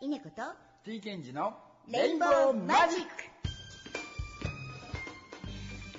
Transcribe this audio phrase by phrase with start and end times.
[0.00, 0.42] 稲子と
[0.84, 1.56] T ケンジの
[1.88, 3.06] レインボーマジック。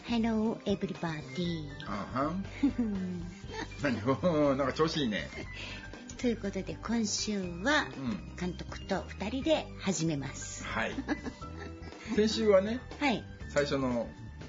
[0.08, 1.68] Hello everybody.
[1.88, 2.44] あはん
[3.84, 5.28] 何おーなんか調子いいね。
[6.20, 8.36] ということで今週はうん。
[8.40, 10.64] 監督と2人で始めます。
[10.66, 10.92] はい。
[12.16, 13.24] 先週はねはい。
[13.50, 14.08] 最初の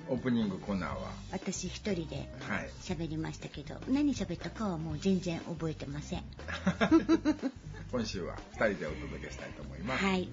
[0.09, 1.11] オープニングコーナーは。
[1.33, 2.71] 私一人ではい。
[2.83, 6.25] 喋りましたけど何喋ったかはもう全然覚えてません
[7.91, 10.29] 今週は2人でお届けしたいと思います、はい。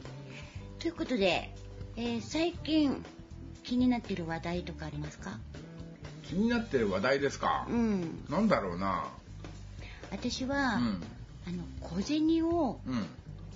[0.80, 1.54] ということで、
[1.96, 3.04] えー最近
[3.64, 5.40] 気になってる話題とかありますか？
[6.24, 7.66] 気になってる話題ですか？
[7.70, 8.26] う、ん。
[8.30, 9.06] なんだろうな。
[10.12, 11.04] 私は、うん。
[11.48, 13.06] あの小銭をうん。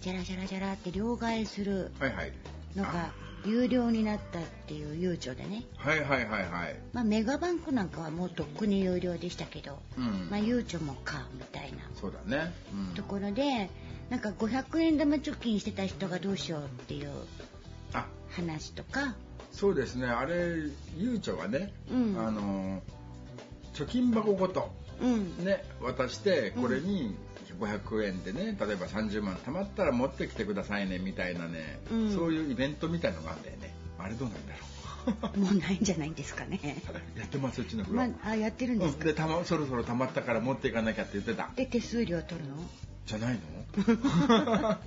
[0.01, 2.31] ジャラジャラジャラって両替するはいはい。
[2.75, 3.11] のが
[3.45, 6.75] 有料になったっていう悠長でね、はいはいはいはい。
[6.93, 11.77] まあ、メガバンクなんかはもうとっくに有料でしたけど、うん、まあ、悠長もかみたいな。
[11.95, 13.69] そうだね、うん、ところで
[14.09, 17.11] なんか500円玉貯金してた人がどうしようっていう
[17.93, 18.05] あ。
[18.31, 19.15] 話とか、
[19.51, 20.07] そうですね。
[20.07, 20.55] あれ
[20.97, 22.15] ゆうちょがね、うん。
[22.19, 22.81] あの
[23.73, 25.45] 貯金箱ごとうん。
[25.45, 27.15] ね渡してこれに
[27.59, 32.15] 500円でね例えば30万貯まったら持ってきてくださいねみたいなね、うん。
[32.15, 34.69] そういうイベントみたいのがあんだよねあれどうなんだろ
[35.39, 36.59] もうないんじゃないんですかね。
[37.15, 39.07] うやってますうちの風呂、まあ、あやってるんですか、うん。
[39.07, 41.49] でたまそろそろ貯まったから持っていかなきゃって言ってた。
[41.55, 42.55] で手数料取るの？
[43.05, 43.39] じゃないの？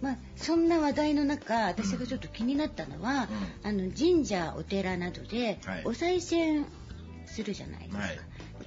[0.00, 3.28] まあそんな話題の中私がちょっと気になったのは、
[3.62, 5.82] あの神社お寺などではい。
[5.84, 6.66] お賽銭
[7.30, 8.18] するじゃないですか、はい。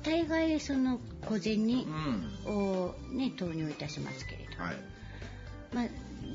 [0.03, 1.85] 大概その小銭
[2.45, 2.55] うん。
[2.55, 4.75] をね投入いたしますけれど、はい。
[5.73, 5.85] まあ、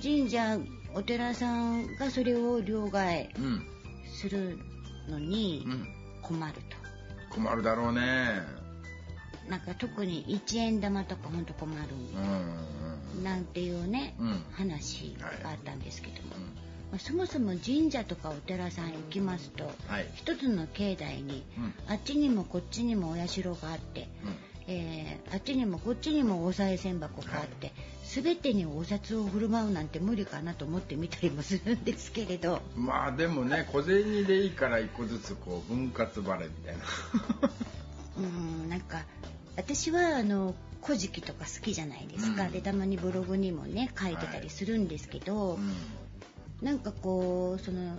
[0.03, 0.59] 神社
[0.95, 3.63] お寺さんがそれを両替うん。
[4.21, 4.59] する
[5.09, 5.89] のにうん。
[6.23, 6.61] 困ると、
[7.35, 8.01] 困るだろうね。
[9.49, 11.81] なんか特に1円玉とかほんと困る
[12.15, 14.45] うんうんなんていうね、うん。
[14.53, 20.11] 話があったんですけども、うんまあ、そもそも神社とかお寺さん行きますと、はい。
[20.15, 21.75] 一つの境内に、うん。
[21.87, 24.09] あっちにもこっちにもお社があって、
[24.67, 27.73] えーあっちにもこっちにもお賽銭箱があって、
[28.05, 32.63] 全てにお札を振る舞うなんて無理かなと思ってみたりもするんですけれど。
[32.75, 36.85] まあでもね小銭でいいから一個ずつこう分割払いみたいな。
[38.19, 38.25] うー
[38.67, 39.05] んなんか
[39.57, 42.53] 私はあの「古事記」とか好きじゃないですか、うん。
[42.53, 45.73] でたまにブログにもね書いてたりするんですけど、うん
[46.63, 47.99] なんかこうその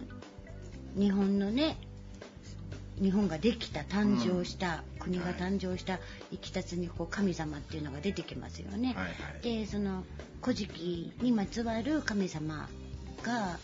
[0.96, 1.78] 日本のね
[3.02, 6.00] 日本ができた誕生した、国が誕生した
[6.32, 8.90] 生きたつにこう神様っていうのが出てきますよね。
[8.90, 9.42] はいはい。
[9.42, 10.04] でその
[10.44, 12.68] 「古事記」にまつわる神様
[13.24, 13.58] が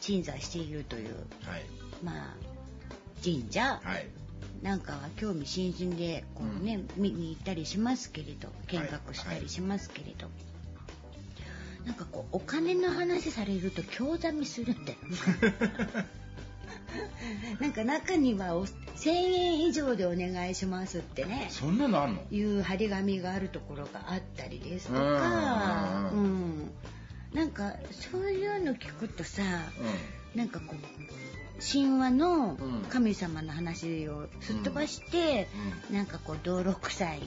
[0.00, 1.62] 鎮座しているというはい。
[2.02, 2.34] まあ
[3.22, 3.80] 神社。
[3.82, 4.08] はい。
[4.62, 10.28] なんかは興味津々でこうね、見に行ったりしますけれど見学したりしますけれど、
[11.84, 15.16] なんかこうお金の話されると興ざめするんだよね
[17.60, 21.48] なんか中にはお1,000円以上でお願いしますってね。
[21.50, 22.22] そんなのあんの？
[22.30, 26.24] いう張り紙があるところがあったりですとか、ううん。
[26.60, 26.70] ん
[27.32, 29.42] なんかそういうの聞くとさ、
[30.36, 30.76] なんかこう
[31.60, 32.58] 神話の
[32.90, 35.48] 神様の話をすっ飛ばして、
[35.90, 37.20] なんかこう泥臭い。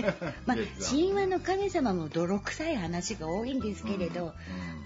[0.46, 4.28] まあ神話の神様も泥臭い話が多いんですけれど、うん。
[4.28, 4.32] うん。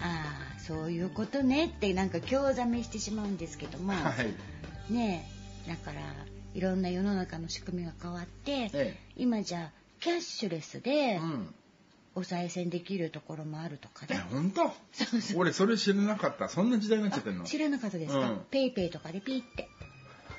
[0.02, 4.92] ああそういうことねってなんか興ざめしてしまうんですけども、はい。
[4.92, 5.28] ね
[5.66, 6.00] えだから
[6.54, 9.00] いろんな世の中の仕組みが変わって、ええ。
[9.16, 9.70] 今じゃ
[10.00, 11.54] キャッシュレスでうん
[12.18, 14.24] お賽銭できるところもあるとかえね。
[14.30, 14.72] 本当？
[14.92, 15.40] そうそう。
[15.40, 16.48] 俺それ知らなかった。
[16.48, 17.44] そんな時代になっちゃってんの？
[17.44, 18.40] あ知らなかったですか、うん。
[18.50, 19.68] ペイペイとかでピーって。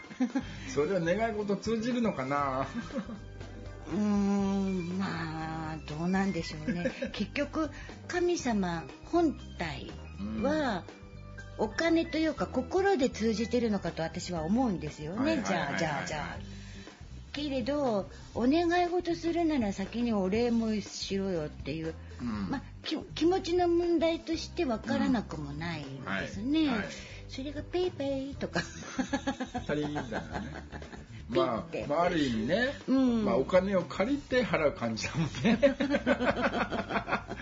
[0.74, 2.68] それは願い事通じるのかな？
[3.92, 6.92] うーんまあどうなんでしょうね。
[7.14, 7.70] 結局
[8.08, 9.90] 神様本体
[10.44, 10.84] は、
[11.58, 16.59] お金というか心で通じてるのかと私は思うんですよね、じゃあじゃあじゃあ。
[17.32, 22.50] けれどお願い事するなら先にお礼もしろよっていう、うん。
[22.50, 26.62] ま気持ちの問題として分からなくもないんですね。
[26.62, 26.78] うんはい。
[26.80, 26.88] はい
[27.30, 28.62] それがペイペイとか。
[29.68, 30.70] 足りみたいなね
[31.30, 33.26] まてあ、まあ、ある意味ね、うん。
[33.26, 35.60] まあ、お金を借りて払う感じだもんね。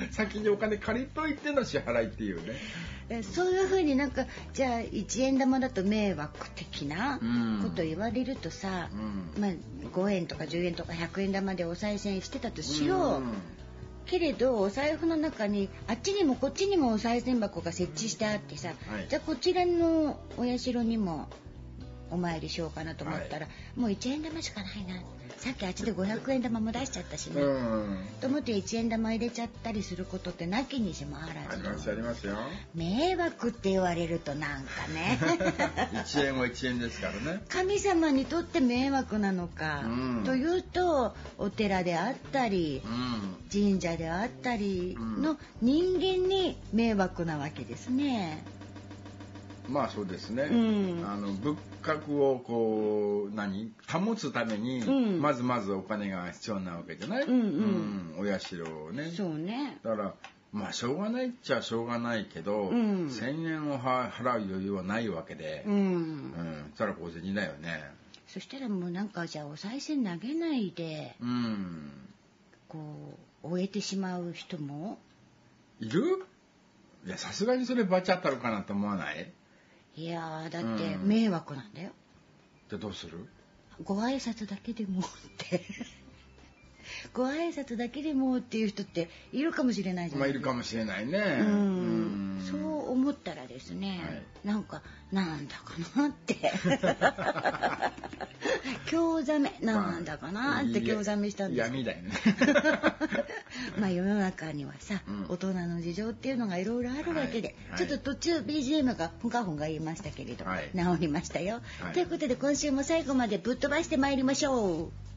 [0.11, 2.53] 先にお金借りといての支払いっていうね。
[3.09, 7.61] えそういうふうになんかじゃあ1円玉だと迷惑的なうん。
[7.63, 9.41] こと言われるとさ、うん。
[9.41, 9.51] まあ、
[9.93, 13.33] 5円とか10円とか100円玉でお賽銭してたとしよう、ん
[14.07, 19.07] けれどお財布の中にあっちにもこっちにもお賽銭箱が設置してあってさ、はい。
[19.09, 21.27] じゃあこちらのお社にも
[22.09, 25.01] お参りしようかなと思ったら、もう1円玉しかないな
[25.37, 27.97] さっきあっちで500円玉も出しちゃったしね、うん。
[28.21, 31.59] と思って1円玉入れちゃったりすることってなきにしもあらず。
[31.59, 32.35] ありますありますよ。
[32.73, 35.19] 迷惑って言われるとなんかね。
[35.93, 37.43] 1円は1円ですからね。
[37.49, 40.23] 神様にとって迷惑なのか、うん。
[40.25, 43.37] というとお寺であったりうん。
[43.51, 48.43] 神社であったりの人間に迷惑なわけですね。
[49.67, 50.55] まあそうですね、う
[51.01, 51.05] ん。
[51.05, 53.71] あの仏格をこう何？
[53.87, 55.21] 保つために、うん。
[55.21, 58.33] まずまずお金が必要なわけじゃない、うんうん。
[58.35, 59.11] お社をね。
[59.15, 59.79] そうね。
[59.83, 60.13] だから
[60.53, 63.07] まあしょうがないっちゃしょうがないけど、うん。
[63.07, 65.95] 1,000円をは払う余裕はないわけで、ううん。
[66.29, 66.71] ん。
[66.71, 67.83] そしたら小銭だよね。
[68.27, 71.91] そしたらもうなんかじゃあお賽銭投げないでうん。
[72.67, 74.97] こう終えてしまう人も？
[75.79, 76.25] いる？
[77.05, 79.31] いやさすがにそれバチ当たるかなと思わない？
[79.97, 81.89] いやーだってうん迷惑なんだよ。
[82.69, 83.27] じゃあどうする？
[83.83, 85.03] ご挨拶だけでもっ
[85.37, 85.61] て。
[87.13, 91.37] ご挨拶だけでもっていう人っているかもしれないじゃないまあいるかもしれないね。
[91.41, 91.47] うん。
[91.47, 91.51] う
[92.41, 92.47] ん。
[92.49, 94.23] そう思ったらですね、はい。
[94.47, 96.35] なんかなんだかなって。
[98.89, 101.67] 興ざめなんだかなって興ざめしたんです。
[101.67, 102.11] 闇だよね。
[103.79, 105.25] まあ世の中にはさ、うん。
[105.29, 110.69] 大人の事情っていうのがいろいろあるわけで、はいちょっと途中 BGM がふんかふんが言いましたけれど、はい。
[110.73, 111.93] 治りましたよ、はい。
[111.93, 115.07] ということで今週も最後までぶっ飛ばしてまいりましょう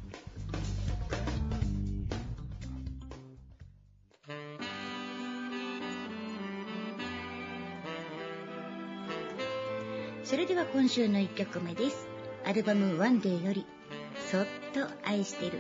[10.30, 12.06] それでは今週の1曲目です。
[12.46, 13.66] アルバム「ワンデーより
[14.30, 15.58] 「そっと愛してる」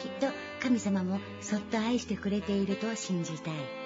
[0.00, 0.26] きっと
[0.60, 3.81] 神様もそっと愛してくれていると信じたい。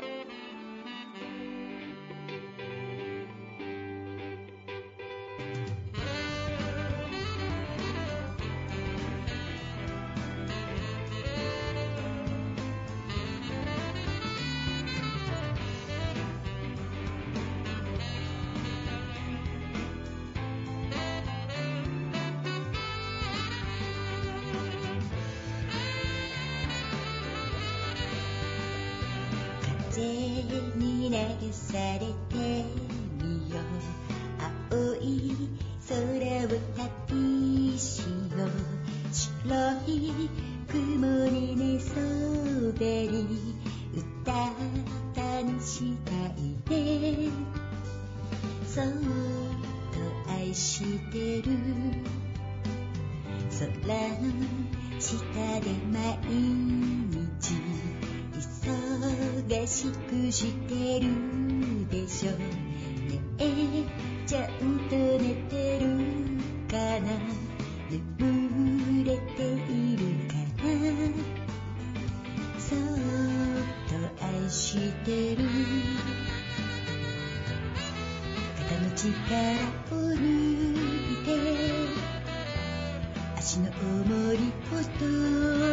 [83.46, 84.38] 足の重り
[84.69, 84.82] ほど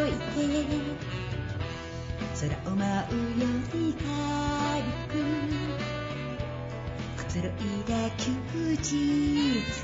[0.05, 0.45] いて
[2.39, 4.05] 空を舞うように軽
[5.09, 5.13] く
[7.17, 7.49] くつろい
[7.89, 8.29] だ休
[8.75, 8.85] 日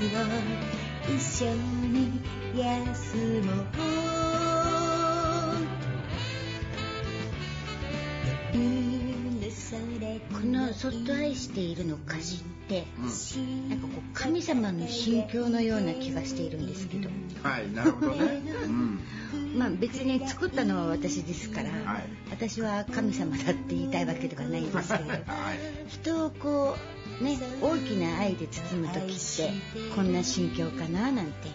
[0.06, 0.22] を
[1.12, 1.50] 一緒
[1.88, 2.22] に
[2.54, 3.66] 休もう
[10.32, 12.84] この「そっと愛している」の歌詞って
[13.68, 13.79] なん
[14.30, 17.10] 神様の心境のような気がしているんですけど。
[17.42, 19.00] はいなるほどね、 うん、
[19.58, 22.04] まあ別に作ったのは私ですから、はい。
[22.30, 25.20] 私は神様だって言いたいわけではないんですけれど はい。
[25.88, 26.76] 人をこ
[27.20, 29.50] うね大きな愛で包む時って
[29.96, 31.48] こんな心境かななんて。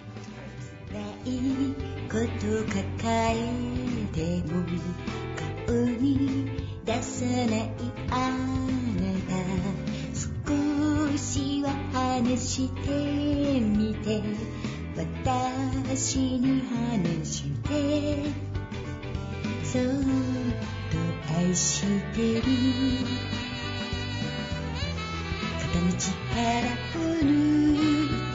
[0.93, 1.13] ない。
[2.11, 3.51] こと抱え
[4.13, 4.63] ても
[5.65, 6.49] 顔に
[6.83, 7.71] 出さない。
[8.11, 11.84] あなた少しは
[12.15, 14.23] 話してみて
[14.95, 18.23] 私に話して
[19.65, 19.83] そっ
[20.91, 20.97] と
[21.37, 22.41] 愛してる。
[25.59, 26.07] 肩の力
[26.95, 28.33] を抜いて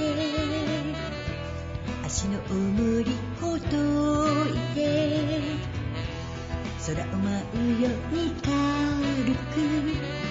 [2.05, 3.65] 足の重りほど
[4.47, 4.79] いて
[6.87, 8.53] 空を舞うように軽
[9.55, 10.30] く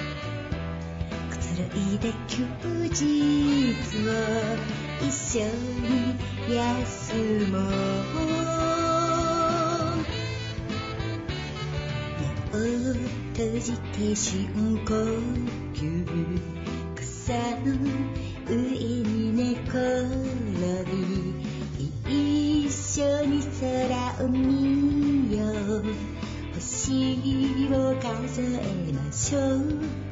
[1.76, 2.46] いで休
[2.88, 2.96] 日
[4.08, 4.12] を
[5.02, 6.16] 一緒に
[6.56, 7.58] 休も
[12.54, 12.96] う目を
[13.34, 14.48] 閉じて深
[14.86, 14.94] 呼
[15.74, 15.80] 吸
[16.96, 17.68] 草の
[18.48, 19.76] 上に寝転
[20.86, 20.94] び
[21.78, 25.84] 一一緒に空を見よう
[26.56, 30.09] 星を数えましょう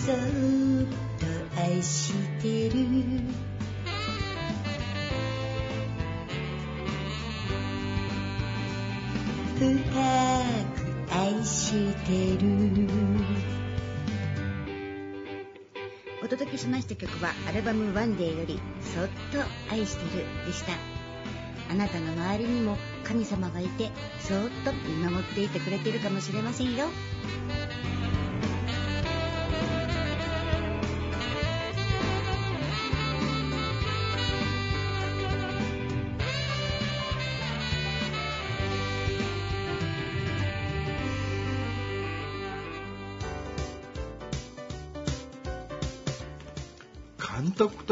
[0.00, 2.86] そっと愛してる。
[9.58, 11.74] 深く愛し
[12.06, 12.48] てる。
[16.24, 20.72] お届けしました曲はアルバム「ワンデーより「そっと愛してる」でした。
[21.70, 26.88] あなたの周りにも神様がいてそっと見守っていてくれてるかもしれませんよ。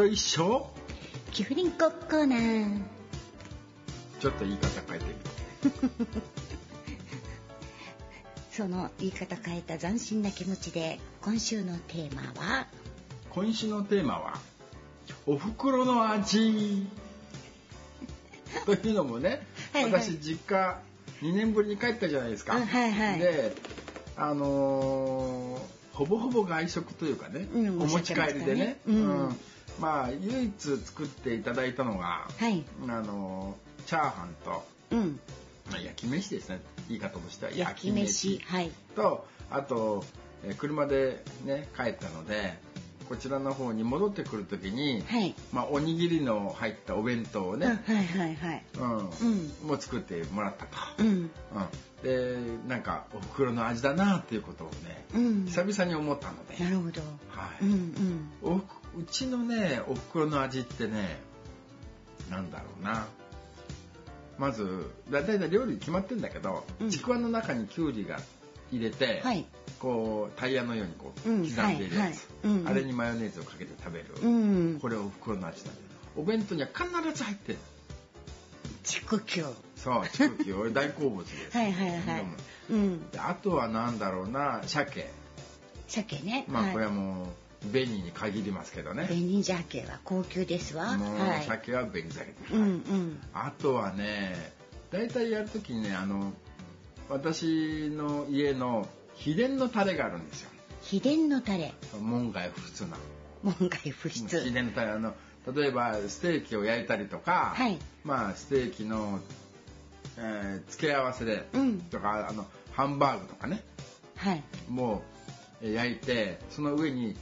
[0.09, 0.67] 一緒？
[1.33, 2.83] キフリンココーナー。
[4.21, 5.05] ちょっと言い方変えて
[5.65, 6.19] みて。
[8.51, 12.67] その言い方変えた斬新な気持ちで今週のテーマは？
[13.31, 14.41] 今週のテーマは
[15.27, 16.87] 「おふくろの味」
[18.67, 19.93] というのもねはいはい。
[20.03, 20.81] 私実家
[21.23, 22.57] 2年ぶりに帰ったじゃないですか。
[22.57, 23.19] うんはいはい。
[23.21, 23.55] で
[24.17, 29.37] あのーほぼほぼ外食というかね、うんお持ち帰りでね、おっしゃってましたねうん。
[29.81, 32.65] まあ唯一作っていただいたのが、はい。
[32.85, 35.21] あのーチャーハンとうん。
[35.73, 36.61] まあ焼き飯ですね。
[36.89, 38.39] 言い方としては焼き飯。
[38.47, 38.71] はい。
[38.95, 40.05] とあと、
[40.45, 42.61] えー車でね帰ったので
[43.09, 45.35] こちらの方に戻ってくる時に、はい。
[45.53, 48.65] まあ、おにぎりの入ったお弁当をうんね、はいはいはい。
[48.79, 48.99] うん。
[48.99, 49.69] うん。
[49.69, 51.07] もう作ってもらったと、うん。
[51.07, 51.31] うん、
[52.03, 52.37] で
[52.69, 55.45] なんかお袋の味だなっていうことをね、うん。
[55.47, 57.01] 久々に思ったので、なるほど。
[57.29, 57.65] はい。
[57.65, 58.29] うんうん。
[58.43, 58.63] おう
[59.11, 61.21] ちのねお袋の味ってね
[62.31, 63.07] なんだろうな。
[64.39, 66.91] まずだいたい料理決まってんだけど、うん。
[66.91, 68.21] ちくわの中にきゅうりが
[68.73, 69.47] 入れて、はい。
[69.79, 72.29] こうタイヤのようにこううん刻んでいるやつ、
[72.67, 75.77] あれにマヨネーズをかけて食べる、うんこれお袋の味だよ
[76.17, 77.59] お弁当には必ず入ってる。
[78.83, 79.45] 畜球
[79.77, 81.57] そうちくき俺大好物です。
[81.57, 82.25] はいはいはい。
[82.71, 83.11] うん。
[83.11, 85.11] であとはなんだろうな鮭。
[85.87, 86.45] 鮭ね。
[86.49, 87.29] まあこれははも
[87.63, 90.97] う紅に限りますけどね、紅鮭は高級ですわ。
[90.97, 91.45] もうはい。
[91.45, 93.21] 鮭は紅鮭です、うんうん。
[93.33, 94.53] あとはね
[94.91, 96.33] 大体やるときにねあの
[97.09, 100.51] 私の家の秘伝のタレがあるんですよ。
[100.83, 101.73] 秘伝のタレ。
[102.01, 102.97] 門外不出な。
[103.43, 104.91] 門外不秘出伝のタレ。
[104.93, 105.15] あの
[105.55, 107.79] 例えばステーキを焼いたりとか、はい。
[108.05, 109.21] まあステーキの、
[110.19, 111.81] えー付け合わせで、うん。
[111.81, 113.63] とかあのハンバーグとかね。
[114.17, 114.43] はい。
[114.69, 115.03] も
[115.63, 117.17] うえー焼いてその上に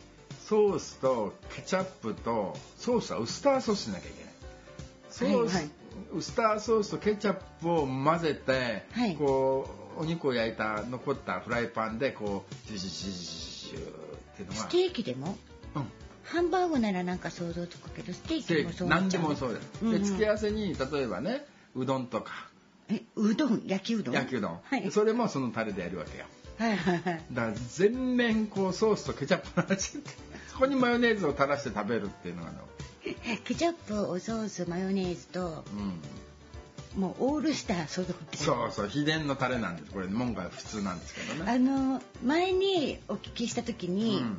[0.44, 4.32] ソースとケチャップとソースはウスターソースしなきゃいけない。
[5.10, 5.70] ソース、
[6.12, 9.14] ウスターソースとケチャップを混ぜて、はい。
[9.16, 14.60] こうお肉を焼いた残ったフライパンでこうジュジュジュジュジュっていうのが。
[14.60, 15.36] ステーキでも？
[15.74, 15.84] うん。
[16.24, 19.98] ハンバーグならなんか想像つくけどステーキキもそう何でもそうです、うんうん。
[20.00, 22.32] で付け合わせに例えばねうどんとか。
[22.88, 23.62] えうどん？
[23.66, 24.14] 焼きうどん？
[24.14, 24.90] 焼きうどん、はい。
[24.90, 26.24] それもそのタレでやるわけよ。
[26.58, 27.24] はいはいはい。
[27.32, 29.92] だから全面こうソースとケチャップの味
[30.48, 32.52] そこにマヨネーズを垂らして食べるっていうのが
[33.44, 35.64] ケチャップおソースマヨネーズと
[36.94, 37.00] うん。
[37.00, 39.92] もうオールスター揃ってるそうそう秘伝のタレなんです。
[39.92, 41.52] これ門外不通なんですけどね。
[41.52, 44.38] あの前にお聞きした時うに、ん。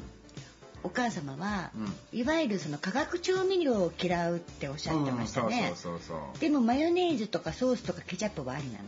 [0.84, 1.72] お母様は、
[2.14, 5.76] ういわゆるその化学調味料を嫌うっておっしゃってましたね、うん。
[5.76, 6.40] そうそうそうそう。
[6.40, 8.84] でもマヨネーズとかソースとかケチャップはありなの？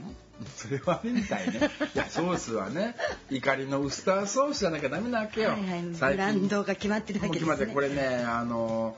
[0.56, 1.60] それはあれみたいね。
[1.94, 2.96] いやソースはね
[3.30, 5.82] 怒りのウスターソースじゃなきゃダメなわけよ、はいはい。
[5.82, 7.52] ブランドが決まってるわけですね。
[7.52, 8.96] 決まってこれねあの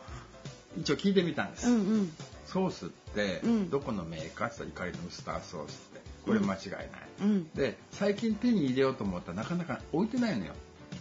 [0.78, 2.14] 一応聞いてみたんです、うんうん。
[2.46, 3.70] ソースってうん。
[3.70, 6.90] どこのメーカーって言ったら怒りのウスターソースってこれ間違いない、
[7.22, 7.50] うん。
[7.50, 10.54] で最近手に入れようと思ったらなかなか置いてないのよ。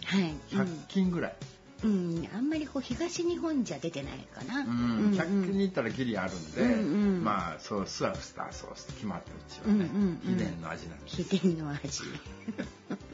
[0.05, 1.35] はい、100均ぐらい、
[1.83, 1.91] うん。
[2.17, 4.67] うん、あんまりこう東日本じゃ出てないかな、うん。
[4.67, 4.71] う
[5.09, 7.23] ん100均に行ったらギリあるんで、うんうん。
[7.23, 10.37] まあソースはウスターソースって決まってるうちはね、うんうんうん。
[10.37, 11.81] 秘伝の味なんです秘伝の味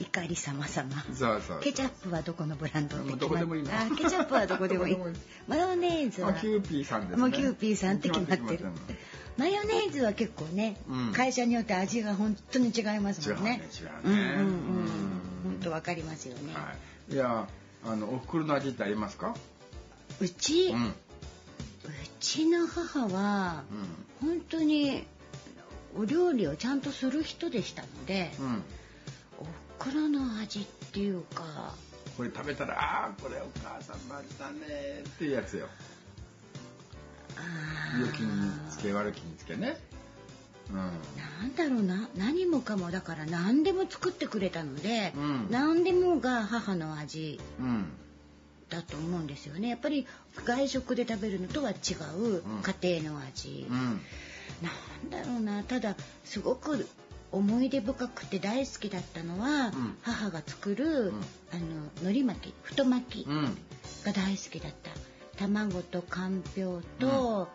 [0.00, 0.90] イカリ様様。
[1.14, 3.70] そうそうケチャップはどこのブランドってもうどこでもいいの？
[3.72, 4.96] あケチャップはどこでもいい。
[5.46, 6.30] マヨネーズは？
[6.30, 7.16] まあキューピーさんですね。
[7.18, 8.64] もうキューピーさんって決まってる。
[9.36, 11.12] マヨネーズは結構ね、うん。
[11.12, 13.62] 会社によって味が本当に違いますもんね。
[13.72, 14.50] 違うねうんうんうん違うねうん。
[15.44, 16.74] 本当わかりますよね、は
[17.08, 17.46] い、いや
[17.84, 19.34] あのお袋の味ってありますか？
[20.20, 20.94] うち、ううん
[22.20, 23.64] ちの母は
[24.20, 25.06] 本当に
[25.96, 28.46] お料理をちゃんとする人でしたので、うん。
[28.46, 28.62] うん
[29.40, 29.44] お
[29.80, 31.74] 袋の味っていうか。
[32.16, 35.68] これ食べたらああこれお母さんの味だねっていうやつよ。
[37.36, 39.78] あ良きにつけ悪きにつけね。
[40.68, 40.76] うん。
[40.76, 42.10] なんだろうな。
[42.14, 45.46] 何もかもだから何でも作ってくれたので、うん。
[45.50, 47.86] 何でもが母の味うん。
[48.68, 49.68] だと思うんですよね。
[49.68, 50.06] やっぱり
[50.44, 51.74] 外食で食べるのとは違
[52.18, 52.42] う
[52.82, 54.00] 家庭の味、うん。
[54.60, 54.68] な
[55.08, 55.62] んだろうな。
[55.64, 56.86] ただすごく
[57.32, 59.96] 思い出深くて大好きだったのは、ん。
[60.02, 61.12] 母が作る、
[61.52, 61.62] あの
[62.02, 63.44] 海苔巻き太巻きうん。
[64.04, 64.90] が大好きだった。
[65.38, 67.48] 卵とかんぴょうと、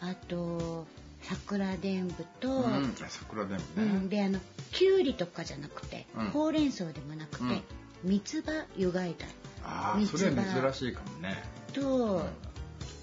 [0.00, 0.86] あと
[1.22, 2.94] 桜でんぶと、うん。
[3.08, 3.84] 桜でもうね。
[3.86, 4.08] ん。
[4.08, 4.40] であの
[4.72, 6.30] きゅうりとかじゃなくて、うん。
[6.30, 7.62] ほうれん草でもなくて、うん。
[8.04, 9.26] 三つ葉湯がいた。
[9.62, 11.36] ああそれは珍しいかもね。
[11.74, 12.24] と、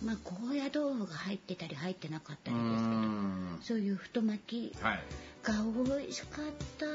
[0.04, 3.60] まあ高野豆腐が入ってたり入ってなかったうりですけど、ん。
[3.62, 5.04] そういう太巻きはい。
[5.44, 5.54] が
[5.86, 6.46] 美味しかっ
[6.78, 6.86] た。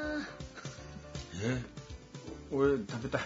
[1.45, 1.63] え？
[2.51, 3.23] 俺食べたい。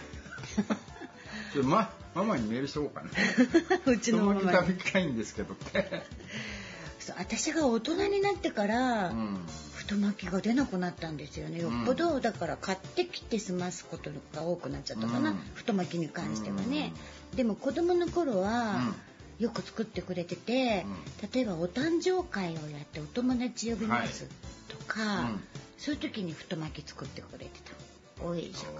[1.62, 3.11] まママにメールしとこうかな。
[3.92, 4.40] うちのママに。
[4.40, 5.54] 太巻き食べたいんですけど。
[5.54, 6.02] って
[6.99, 9.40] そう私が大人になってから、うん。
[9.75, 11.61] 太巻きが出なくなったんですよね。
[11.61, 15.37] よっぽどだから買ってきて済ますことが多くなっちゃったかな、うん。
[15.54, 16.92] 太巻きに関してはね、
[17.35, 18.94] でも子供の頃は、
[19.38, 20.87] よく作ってくれてて、
[21.33, 24.26] 例えばお誕生会をやってお友達呼びます
[24.69, 25.40] とか、うん。
[25.78, 27.73] そういう時に太巻き作ってくれてた。
[28.25, 28.75] 美味しかっ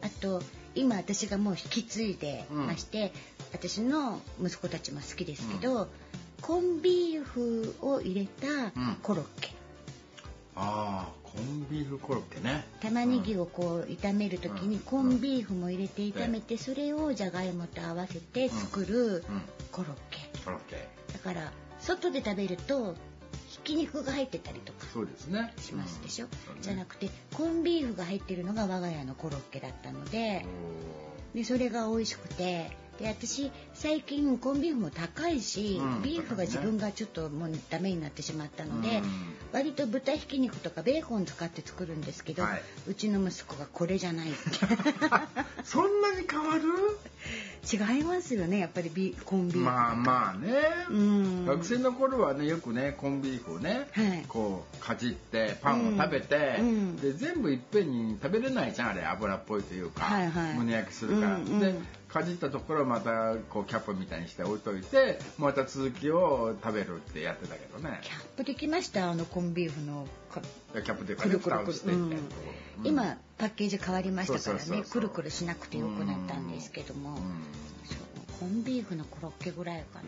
[0.00, 0.42] たあと
[0.74, 3.12] 今私がもう引き継いでまして、
[3.52, 5.88] 私の息子たちも好きですけど、
[6.42, 9.54] コンビーフを入れたコロッケ、
[10.54, 12.64] ああコンビーフコロッケね。
[12.80, 14.80] 玉ねぎをこう炒める時にうん。
[14.80, 19.22] コンビーフも入れて炒めてそれをじゃがいもと合わせて作るうん。
[19.70, 20.30] コロッケ。
[20.44, 20.88] コロッケ。
[21.12, 22.94] だから外で食べると
[23.48, 24.86] ひき肉が入ってたりとか
[25.60, 26.30] しますでしょ、うん。
[26.46, 26.60] そうね。
[26.62, 30.44] じゃなくてコンビーフが入ってるのが我が家のコロッケだったので
[31.34, 36.02] でそれが美味しくてで私最近コンビーフも高いし、うん。
[36.02, 39.04] ビーフが自分がちょっともうダメになってしまったので、うん
[39.52, 42.62] 割と豚ひき肉とかベーコン使って作るんですけど、はい。
[42.86, 44.38] うちの息子がこれじゃないって。
[45.64, 46.62] そんなに変わる？
[47.70, 49.54] 違いますよねやっぱりビコンビ。
[49.54, 50.52] ーフまあまあね、
[50.90, 51.44] うん。
[51.46, 54.24] 学生の頃はねよくねコンビーフをね、はい。
[54.26, 56.96] こうかじってパンを食べて、うん。
[56.96, 60.54] で全部いっぺんに食べれないじゃんあれ油っぽいというか、はいはい。
[60.54, 61.60] 胸焼きするから、うんうん。
[61.60, 61.74] で
[62.08, 68.00] かじったところをまたこうキャップみたいにして置いといてまた続きを食べるってやってたけどね。
[68.02, 69.10] キャップできました？
[69.10, 70.40] あのコンビーフのか
[70.72, 72.18] キャップというかね蓋をしていって、うんうん
[72.84, 77.18] 今パッケージ変わりましたからねくるくるしなくてよくなったんですけども、
[78.40, 80.04] コンビーフのコロッケぐらいかな。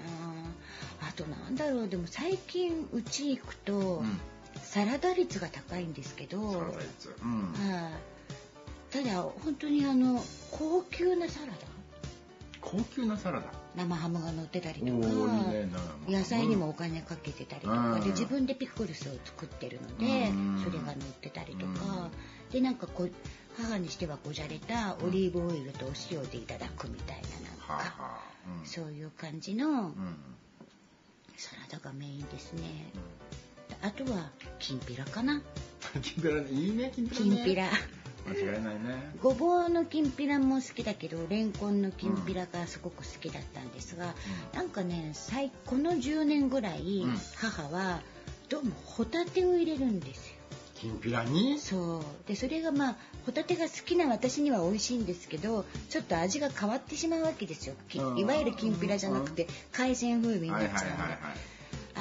[1.09, 4.21] あとなんだろうでも最近うち行くと、うん。
[4.63, 6.49] サラダ率が高いんですけど、うん。
[6.51, 6.73] はい。
[8.93, 11.53] ただ本当にあの高級なサラダ？
[12.61, 13.47] 高級なサラダ？
[13.77, 14.93] 生ハムが乗ってたりとか
[16.09, 18.01] 野菜にもお金かけてたりとかうん。
[18.01, 20.61] で自分でピクルスを作ってるのでうん。
[20.65, 22.11] それが乗ってたりとか
[22.53, 23.11] でなんかこう
[23.57, 28.21] 母にしてはこじゃれたオリーブオイルとお塩でいただくみたいななんか。
[28.61, 28.67] うん。
[28.67, 29.95] そういう感じのうん。
[31.37, 32.93] サラダがメインですね。
[33.83, 35.43] あとはきんぴらかな。
[36.03, 37.37] きんぴらねいいねきんぴらね。
[37.37, 37.71] きんぴら。
[38.29, 39.15] 間違いないね。
[39.23, 44.15] ごぼうのきんぴらも好きだけどレンコンのきんぴらがすごく好きだったんですが、
[44.53, 47.19] なんかね最この10年ぐらいうん。
[47.37, 48.01] 母は
[48.49, 50.40] どうもホタテを入れるんですよ。
[50.81, 51.59] きんぴらに？
[51.59, 52.29] そう。
[52.29, 57.75] でそれがまあホタテが好きな私には美味しいんですけどちょっと味が変わってしまうわけですよ。
[58.17, 61.19] いわゆるきんぴらじゃなくて海鮮風味にないっちゃうんで、はいはい。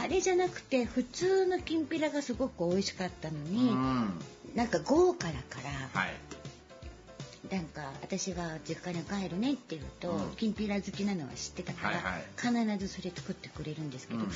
[0.06, 4.14] あれじゃなくて普通のきんぴらがすごく美味しかったのに、うん。
[4.56, 5.60] なんか豪華だか
[5.94, 6.14] ら、はい。
[7.54, 10.30] なんか私が実家に帰るねって言うと、うん。
[10.38, 12.78] きんぴら好きなのは知ってたから、はいはい。
[12.78, 14.32] 必ずそれ作ってくれるんですけど、うん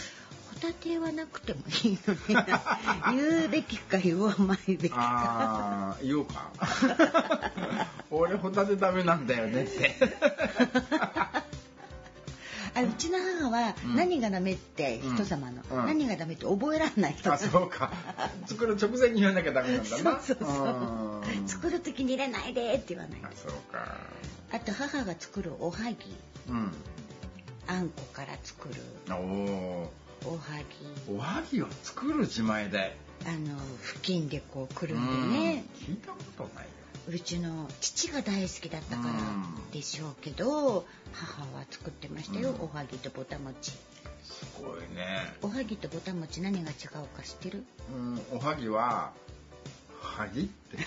[0.54, 2.20] ホタテはなくてもいいのに
[3.18, 4.96] 言うべきか言わないべきか。
[4.98, 6.52] ああ言おうか。
[8.12, 9.96] 俺ホタテダメなんだよねって。
[12.76, 13.96] あうちの母はうん。
[13.96, 15.86] 何がダメって人様の、うん。
[15.86, 17.32] 何がダメって覚えられない人。
[17.32, 17.92] あそうか。
[18.46, 20.20] 作る直前に言わなきゃダメなんだな。
[20.22, 20.68] そうそうそう。
[20.68, 21.48] うん。
[21.48, 23.20] 作る時に入れないでって言わない。
[23.24, 23.98] あそうか。
[24.52, 25.96] あと母が作るおはぎ。
[26.50, 26.72] うん。
[27.68, 28.76] あんこから作る。
[29.14, 29.90] お
[30.26, 30.40] おおは
[31.08, 31.14] ぎ。
[31.14, 32.96] おはぎを作る自前で。
[33.26, 36.70] あの布巾でこうくるうんんでね、聞いたことないよ。
[37.10, 39.14] うちの父が大好きだったからう
[39.68, 39.72] ん。
[39.72, 42.62] でしょうけど母は作ってましたよ、うん。
[42.62, 43.72] おはぎとぼたもち
[44.24, 45.34] すごいね。
[45.42, 47.64] おはぎとぼたもち何が違うか知ってる？
[47.94, 49.12] うんおはぎは
[50.02, 50.84] はぎってこ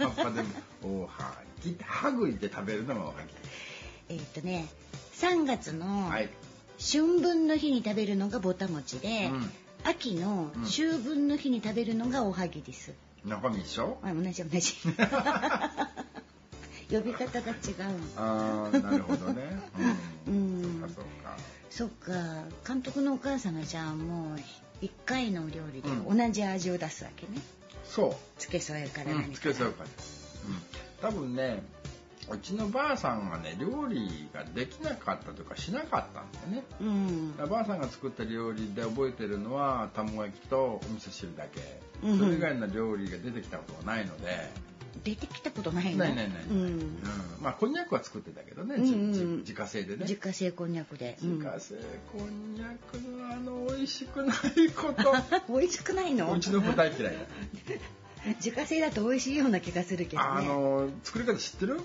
[0.00, 0.48] う 葉っぱでも
[0.82, 3.14] おは切って歯ぐいて食べるのがおは
[4.08, 4.68] えっ、とね
[5.14, 6.28] 3月ぎのはい
[6.78, 9.50] 春分の日に食べるのがぼた餅で、うん。
[9.84, 12.92] 秋の秋分の日に食べるのがおはぎです。
[13.24, 13.98] 中身一緒？
[14.02, 14.74] あ同じ同じ。
[16.90, 17.56] 呼び方が違う
[18.16, 19.42] ああなるほどね。
[20.26, 20.84] ううん。
[20.84, 21.36] んそうか。
[21.70, 22.44] そっか。
[22.66, 24.40] 監督のお母さんがじゃあもう
[24.80, 27.40] 一回のお料理でう同じ味を出すわけね。
[27.84, 28.40] そう。
[28.40, 29.36] 付け添えからうん、何から。
[29.36, 29.90] つけそうか、うん、
[31.02, 31.62] 多分ね
[32.30, 36.64] うちのばあさんがね料理ができなかったというかしなかったんだよね。
[36.80, 37.48] うん。
[37.48, 41.60] ばあさんが作った料理で覚えてるのは卵焼きとお味噌汁だけ。
[42.02, 42.18] うん。
[42.18, 44.50] それ以外の料理が出てきたことがないので、
[45.04, 45.98] 出てきたことないの。
[46.04, 46.56] ないないないうん。
[46.56, 46.98] うん、
[47.40, 49.36] まあこんにゃくは作ってたけどね、うんうん。
[49.38, 50.02] 自家製でね。
[50.02, 51.16] 自家製こんにゃくで。
[51.22, 51.38] うん。
[51.38, 51.74] 自家製
[52.12, 54.36] こんにゃくのあの美味しくない
[54.76, 55.14] こと。
[55.52, 56.32] 美味しくないの？
[56.32, 57.14] うちの子大嫌い。
[57.14, 57.20] だ
[58.44, 60.48] 自家製だと美味しいような気がするけどあね。
[60.48, 61.80] の作り方知ってる？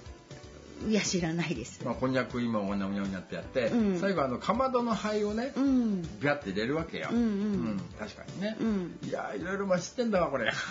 [0.88, 1.82] いや知らないです。
[1.86, 4.00] まあ、こんにゃく今おにゃおにゃおにゃってやって、うん。
[4.00, 6.02] 最後あのかまどの灰をね、うん。
[6.02, 7.82] ビャって入れるわけよ、うんうん。
[7.98, 9.00] 確かにね、うん。
[9.04, 10.52] いやーいろいろまあ知ってんだわこれ。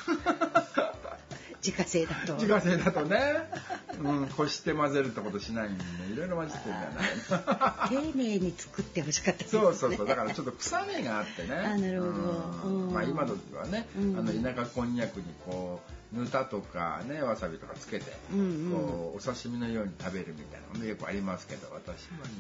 [1.65, 2.35] 自家製だと。
[2.35, 3.49] 自家製だとね、
[4.03, 5.91] うん、こして混ぜるってことしないんでね。
[6.13, 9.49] いろいろ混ぜてんじゃない丁寧に作ってほしかったね。
[9.49, 10.07] そうそうそう。
[10.07, 11.55] だからちょっと臭みがあってね。
[11.55, 12.13] あなるほど。
[12.93, 14.19] まあ今時はね、うん。
[14.19, 18.73] あの田舎こんにゃくにこうぬたとかねわさびとかつけて、うんうん。
[18.73, 22.19] こうお刺身のように食べるみたいなのねよくありますけど私は。
[22.25, 22.33] 苦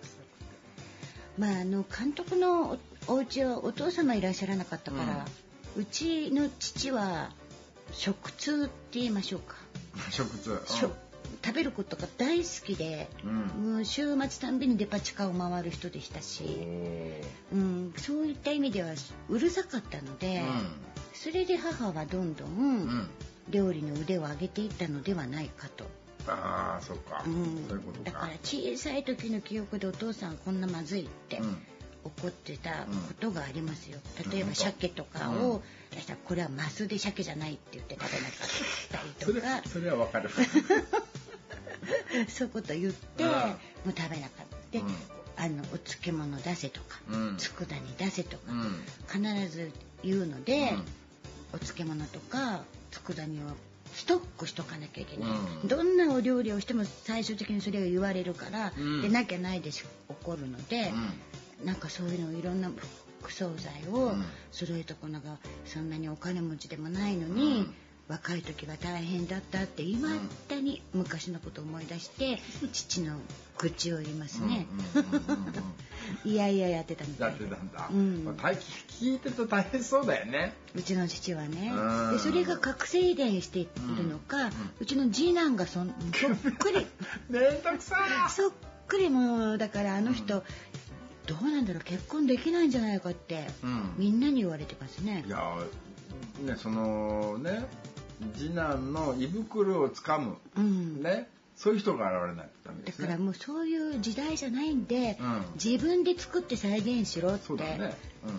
[0.00, 0.50] 手臭くて
[1.38, 5.24] まああの監督のおお家はお父様いらっしゃらなかったから、
[5.76, 7.30] うちの父は
[7.92, 9.56] 食通って言いましょうか。
[10.10, 10.90] 食通しょ
[11.44, 13.72] 食べることが大好きで、うん。
[13.74, 16.44] もう週末たんびにデパ地下を回る人でしたし、
[17.52, 18.90] うん、そういった意味では
[19.28, 20.42] うるさかったので、
[21.22, 22.98] それで母はどんどうん、うん。
[22.98, 23.08] ん
[23.48, 25.84] 料理の腕を上げていったのではないかと。
[26.28, 27.64] ああそうか、うん。
[27.68, 28.04] そういうことか。
[28.04, 31.58] だから小さい時の記憶でお父さんこんなまずいってうん。
[32.04, 32.86] 怒ってたこ
[33.18, 33.98] とがありますよ。
[34.24, 34.30] うん。
[34.30, 35.50] 例えば鮭とかうん。
[35.50, 39.24] を出したらこれはマスで鮭じゃないって言って食べなかった。
[39.24, 40.30] それりとかそれはわかる。
[42.28, 43.30] そういうこと言ってうん。
[43.30, 44.56] もう食べなかった。
[44.72, 44.94] でうん。
[45.38, 47.36] あのお漬物出せとか、うん。
[47.36, 48.84] 佃煮出せとか、うん。
[49.08, 49.70] 必ず
[50.02, 50.84] 言うので、うん
[51.56, 53.42] お漬物とか佃煮を
[53.94, 55.30] ストックしとかなきゃいけない、
[55.62, 55.68] うん。
[55.68, 59.02] どんなお料理をしても最終的にそれを言われるから、うん。
[59.02, 60.92] でなきゃないでし怒るので、
[61.64, 62.70] なんかそういうのをいろんな
[63.22, 64.24] 副惣菜をうん。
[64.52, 67.74] 揃えとくのがそんなにお金持ちでもないのに、うん
[68.08, 70.10] 若い時は大変だったっていま
[70.48, 72.38] だに昔のことを思い出して
[72.72, 73.16] 父の
[73.58, 74.66] 愚痴を言いますね。
[74.94, 75.36] うんうんうんうん
[76.24, 76.30] うん。
[76.30, 78.36] いやいややってたみたやってたんだ、うん。
[79.00, 80.52] 聞いてると大変そうだよね。
[80.74, 81.72] うちの父はね。
[81.74, 82.12] うん。
[82.12, 85.86] でそれが覚醒遺伝しているのか、うちの次男がそっ
[86.58, 86.86] くり。
[87.28, 87.96] めんどくさ
[88.28, 88.30] い。
[88.30, 88.52] そっ
[88.86, 90.44] くりもうだからあの人、
[91.26, 93.94] どうなんだろう結婚できないんじゃないかって、うん。
[93.96, 95.24] みんなに言われてますね。
[95.26, 95.56] いや
[96.40, 97.66] ねそのね
[98.34, 100.36] 次男の胃袋をつかむ。
[100.56, 101.28] うん、ね。
[101.56, 103.08] そういう人が現れないとダメでだすね。
[103.08, 105.44] からもうそういう時代じゃないんで、うん。
[105.62, 107.46] 自分で作って再現しろって。
[107.46, 107.76] そうだね。
[107.80, 107.90] うん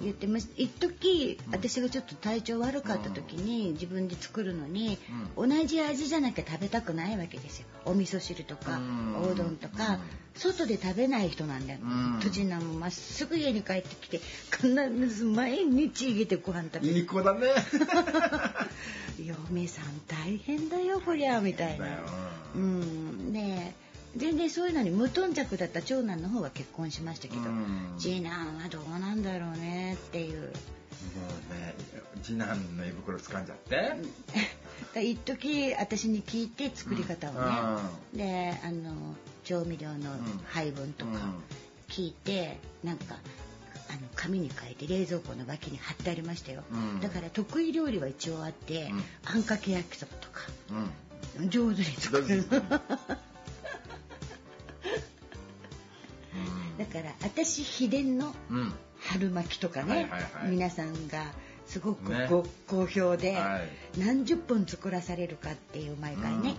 [0.02, 0.50] 言ってます。
[0.56, 1.54] 一時うん。
[1.54, 4.98] 私がちょっと体調悪かった時に自分で作るのに、
[5.38, 7.68] う同じ味じゃなきゃ食べたくないわけですよ。
[7.86, 9.16] お味噌汁とか、うん。
[9.24, 10.00] おうどんとか、うん。
[10.36, 12.20] 外で食べない人なんだよ、うん。
[12.22, 14.22] と次男もまっすぐ家に帰ってきて
[14.52, 14.70] 必
[15.08, 16.98] ず毎日家でご飯食べる。
[16.98, 17.48] いい子だね。
[19.20, 21.88] 嫁さん大変だよこりゃみたいな。
[22.56, 23.34] うん。
[23.34, 23.76] ね
[24.16, 27.96] 全然そういうのに無頓着だった長男の方は結婚しましたけど、うん。
[27.98, 30.42] 次男はどうなんだろうねっていう。
[30.42, 31.76] もうね
[32.24, 33.96] 次男の胃袋掴んじゃって。
[35.02, 37.34] 一時私に聞いて作り方を
[38.14, 40.12] ね、であの調味料の
[40.48, 41.12] 配分とか
[41.88, 43.16] 聞いて、なんか
[43.90, 47.00] あの紙に書いて冷蔵庫の脇に貼ってありましたよ、うん。
[47.00, 49.04] だから得意料理は一応あって、うん。
[49.26, 50.42] あんかけ焼きそばとか。
[51.38, 51.50] うん。
[51.50, 52.46] 上手に作る
[56.78, 58.58] だから私秘伝のうん。
[58.58, 60.50] うん春巻きとかね、はいはいはい。
[60.50, 61.26] 皆さんが
[61.66, 62.28] すごくね。
[62.30, 64.00] ご、好評で、はい。
[64.00, 66.56] 何十本作らされるかっていう毎回ね、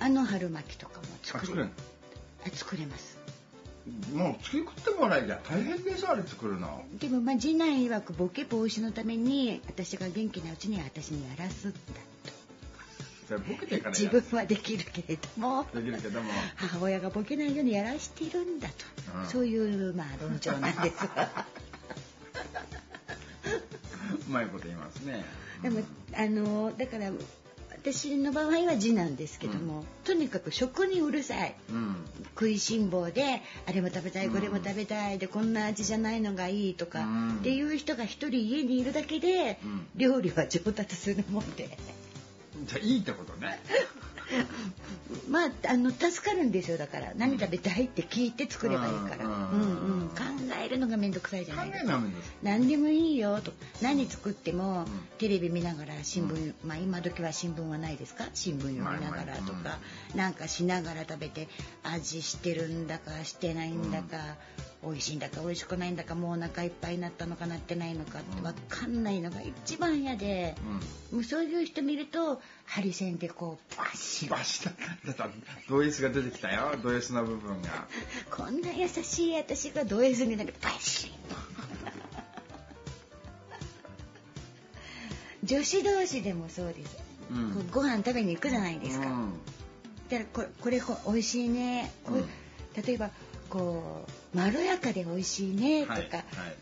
[0.00, 1.68] あの春巻きとかもあ作れ作る
[2.46, 3.18] あ作れます。
[4.14, 6.84] もう作ってもらいじゃ大変でしょあれ作るの。
[7.00, 11.78] でもまあ次男曰くボケ防止のために私が元気なうちに私にやらすんだ
[13.28, 15.66] それボケてからと自や分はできるけれども。
[15.74, 16.30] できるけども。
[16.56, 18.74] 母親がボケないようにやらしているんだと、
[19.18, 19.26] うん。
[19.26, 21.04] そういうまあ論調なんです。
[21.04, 21.44] わ
[24.26, 25.26] うまいこと言いますね。
[25.62, 25.82] でも
[26.14, 27.12] あのだから
[27.70, 31.54] 私の場合は次男ですけども、とにかく食にうるさい。
[31.70, 31.96] うん。
[32.34, 39.86] 食いしん坊であれも食べたいこれも食べたいでこんな味じゃないのがいいとか、うんっていう人が一人家にいるだけで、うん。
[39.96, 41.68] 料理は上達するもんで
[42.66, 43.60] じゃあいいってことね。
[45.30, 47.12] まああの助かるんですよだから。
[47.16, 50.00] 何食べたいって聞いて作ればいいから、ううんん。
[50.02, 50.14] うん考
[50.62, 52.00] えるのが面倒くさいじゃ考ないですか。
[52.42, 53.52] 何でもいいよと。
[53.80, 54.86] 何作っても、ん。
[55.18, 58.26] テレビ見ながら新聞、まあ今時は新聞はないですか？
[58.34, 59.78] 新聞読みながらとか、
[60.14, 61.48] なんかしながら食べて
[61.82, 64.36] 味してるんだかしてないんだか、
[64.84, 70.54] 美味しいんだか美味しくないんだかもうお腹いっぱいになったのかなってないのかって分かんないのが一番嫌で、
[71.12, 74.28] もうそういう人見るとハリセンでこうバシッ。
[74.28, 74.76] しばしただ
[75.12, 75.28] った
[75.68, 76.76] ド S が出てきたよ。
[76.80, 77.88] ド S の部分が。
[78.30, 81.10] こんな優しい私がド S になるバシッ
[85.42, 86.96] 女子同士でもそうです、
[87.30, 87.70] うん。
[87.70, 89.32] ご飯食べに行くじゃないですか、うん。
[90.08, 91.90] だからここれこ美味しいね。
[92.04, 92.28] これ、うん。
[92.86, 93.10] 例えば
[93.48, 96.02] こうまろやかで美味しいねとか、はい。
[96.02, 96.12] はい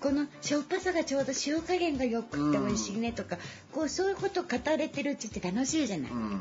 [0.00, 3.38] このしょっぱさがちょうど塩加減がよくって美味しいねとか、
[3.72, 6.40] こうそういうこと語れてるうちって楽しいじゃない、うんうん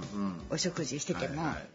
[0.50, 1.68] お食事してても、はいはい。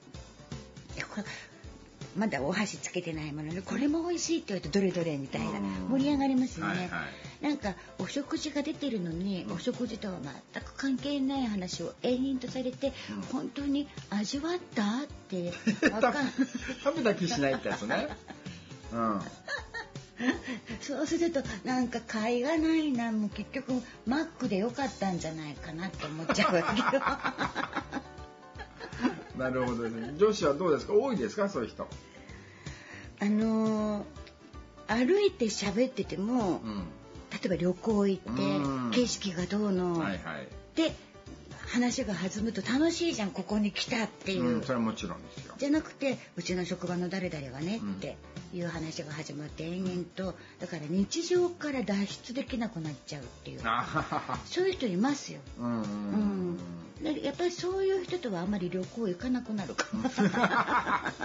[2.16, 5.58] まだお箸つけてないものでこれも美味しいって言われてどれどれみたいな。
[5.58, 5.88] うん。
[5.90, 7.04] 盛り上がりますよね、はいは
[7.40, 7.44] い。
[7.44, 10.14] なんかお食事が出てるのに、お食事とは
[10.52, 13.22] 全く関係ない話を延々とされて、うん。
[13.22, 15.52] 本当に味わったって。
[15.90, 16.26] わかん
[16.84, 18.08] 食べた気しないってやつね
[18.92, 19.20] うん。
[20.80, 23.72] そうするとなんか買いがないなもう結局
[24.06, 27.02] マックでよかったんじゃないかなって思っちゃうわけよ。
[29.38, 30.14] なるほどね。
[30.18, 30.92] 女子はどうですか？
[30.92, 31.48] 多いですか？
[31.48, 31.86] そういう人。
[33.20, 34.04] あのー
[34.88, 36.78] 歩いて喋ってても、うん。
[37.30, 38.90] 例えば旅行行ってうん。
[38.90, 40.20] 景色がどうの、はいはい。
[40.74, 40.92] で
[41.70, 45.54] 話が弾むと楽しいじゃんここに来たっていう、うんそれはもちろんですよ。
[45.56, 48.16] じゃなくてうちの職場の誰々がねうんって
[48.52, 50.34] いう話が始まって延々と。
[50.58, 53.60] だから日常から脱出できなくなっちゃうっていう。
[54.46, 55.40] そういう人いますよ。
[55.58, 56.58] うんうん
[57.22, 60.10] やっぱりそういう人とはあまり旅行行かなくなるかも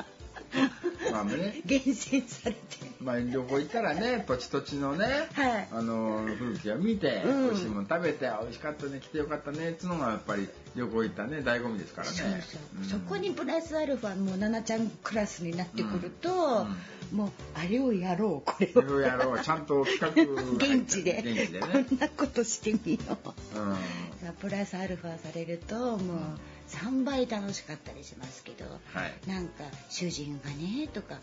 [1.11, 1.61] まあね。
[1.65, 2.59] 厳選されて。
[2.99, 5.67] まあ旅行行ったらね土地土地のねはい。
[5.71, 7.49] あの風景を見て、うん。
[7.49, 12.13] 美味しいもの食べて美味しかったね来てよかったねっつうのがやっぱり旅行行ったね醍醐味ですからね。
[12.13, 13.01] そうそう、ん。
[13.03, 16.65] そこにプラスアルファもう奈々ちゃんクラスになってくると、
[17.11, 19.39] もうあれをやろうこれいをろいろやろう。
[19.39, 21.23] ちゃんと企画現地で。
[21.25, 22.99] 現地でこね、んなことしてみよ
[23.55, 23.59] う。
[23.59, 24.33] うん。
[24.39, 26.19] プラスアルファされるともう
[26.67, 29.29] 3倍楽しかったりしますけど、はい。
[29.29, 31.19] なんか主人がねとか、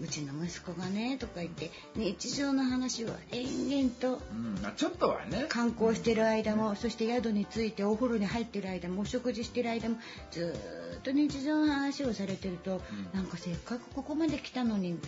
[0.00, 4.64] うちの息子がねとか言って日常の話を延々とうん。
[4.64, 5.46] うん、ちょっとはね。
[5.48, 9.96] 観光してる間もそして宿に着いてお風呂に入ってる間もお食事してる間も
[10.30, 13.18] ずーっと日常の話をされてると、うん。
[13.18, 14.98] なんかせっかくここまで来たのに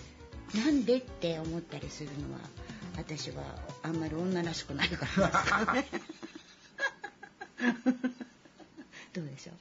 [0.54, 2.40] なんでって思ったりするのは
[2.96, 3.42] 私は
[3.82, 5.28] あんまり女らしくないから。
[5.28, 5.86] ですかね。
[9.12, 9.52] どうでしょ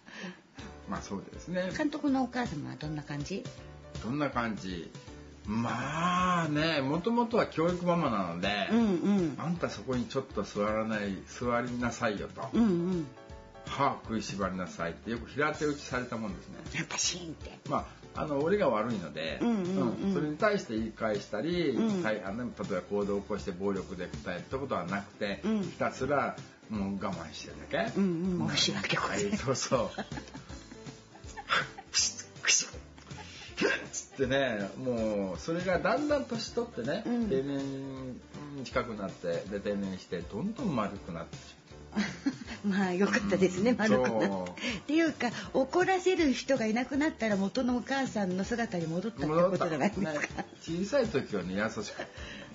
[0.90, 1.70] まあそうですね。
[1.74, 3.44] う監督のお母様はどんな感じ？
[4.04, 4.90] どんな感じ？
[5.46, 9.36] まあねもともとは教育ママなので、うんうん。
[9.38, 13.08] あんたそこにちょっと座らない座りなさいよと、うんうん。
[13.66, 16.56] 歯食いしばりなさいってよく平手打ちされたもんですね。
[16.76, 17.58] やっぱシーンって。
[17.70, 20.14] まあ、あの俺が悪いので、うんうんうん。
[20.14, 22.04] それに対して言い返したり、うん。
[22.04, 25.62] はいあの例えば行動を起こして暴力で答えたことはなくて、うん。
[25.62, 26.36] ひたすら
[26.70, 28.50] もう我慢してるだけ、うんうん。
[28.50, 29.90] 申し訳ございませんはいそうそう。
[31.92, 32.68] クシックシッ
[33.92, 37.30] つってねもうそれがだんだん年取ってね、うん。
[37.30, 38.20] 定年
[38.64, 41.57] 近くなってで定年してどんどん丸くなってし
[42.66, 44.48] まあよかったですね、うん丸くなっ
[44.88, 50.10] ていうか怒らせる人がいなくなったら元のお母さんの姿に戻ったってことじゃないですか？
[50.12, 50.20] ね
[50.62, 52.08] 小さい時はね優しかっ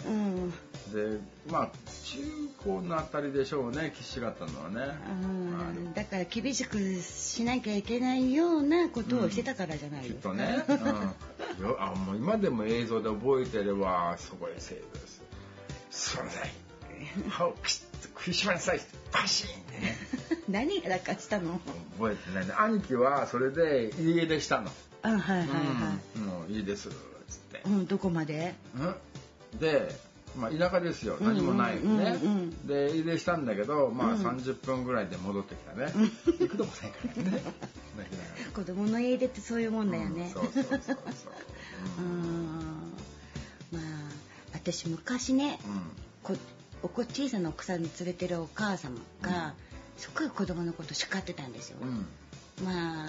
[0.04, 0.52] うん、
[0.92, 1.70] たでまあ
[2.04, 2.18] 中
[2.64, 5.94] 高のあたりでしょうねきしがったのはね、うん。
[5.94, 10.30] だから厳しくしなきゃいけないようなことをしてたからじゃないきっですか。
[10.30, 10.64] とね、
[11.58, 15.22] うん、よあもう今でも映像で覚えてればすごいせいです。
[15.90, 19.96] すいません食いしばりなさいパシーンってね。
[20.48, 21.60] 何やらかしたの？
[21.98, 22.52] 覚えてないね。
[22.58, 24.70] 兄貴はそれで家出したの。
[25.02, 25.48] あはいはいはい。
[26.16, 26.92] うん、もういいですっ
[27.28, 28.54] つって、うんどこまで？
[28.76, 29.94] うん、で、
[30.36, 31.16] まあ、田舎ですよ。
[31.20, 32.38] 何もないよね、うんうん。
[32.38, 34.22] うんで家出したんだけどまあうん。
[34.22, 35.92] 30分ぐらいで戻ってきたね、
[36.26, 37.42] 行くとこないからね。
[38.54, 40.32] 子供の家出ってそういうもんだよね。
[40.34, 40.96] うんそうそうそうそう、
[41.98, 42.92] うん
[43.72, 43.82] まあ
[44.54, 45.80] 私昔ねうん。
[46.22, 46.36] こ
[46.82, 49.54] お子小さなお子さんに連れてるお母様が、
[49.96, 51.76] すっごい子供のこと叱ってたんですよ。
[51.80, 52.06] うん。
[52.64, 53.08] まあ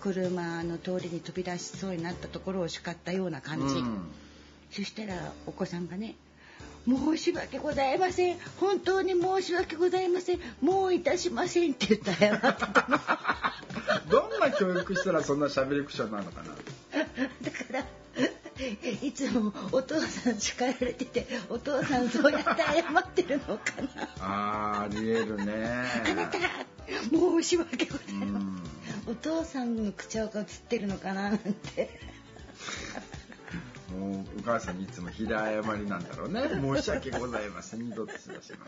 [0.00, 4.00] 車の通りに飛び出しそうになったところを叱ったような感じ、うん。
[4.70, 6.16] そしたらお子さんがね
[6.86, 8.38] 「申し訳ございません。
[8.60, 10.40] 本当に申し訳ございません。
[10.60, 13.54] もういたしません」って言った謝ってたのだか
[14.08, 16.54] どんな教育したらそんな喋り口調なのかな？
[17.72, 17.86] ら
[19.02, 24.08] いつもお父さん叱られててお父さんそうやって謝ってるのかな。
[24.20, 25.84] あーありえるね。
[26.10, 26.38] あなた
[27.10, 28.48] 申し訳ござういません。
[28.48, 28.62] ん。
[29.10, 31.98] お父さんの口調が映ってるのかななんて
[33.94, 36.42] もうお母さんにいつも平謝りなんだろうね。
[36.76, 37.80] 申し訳ございません。
[37.80, 38.58] 二度としません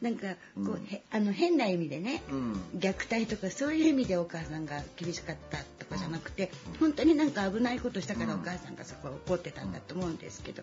[0.00, 0.84] なんかこう、うん。
[0.84, 2.52] へあの変な意味でね、うん。
[2.76, 10.62] 虐待とかそういう意味でお母さんが厳しかったとかじゃなくて、本当になんか危ないことしたからお母さんがそこは怒ってたんだと思うんですけど、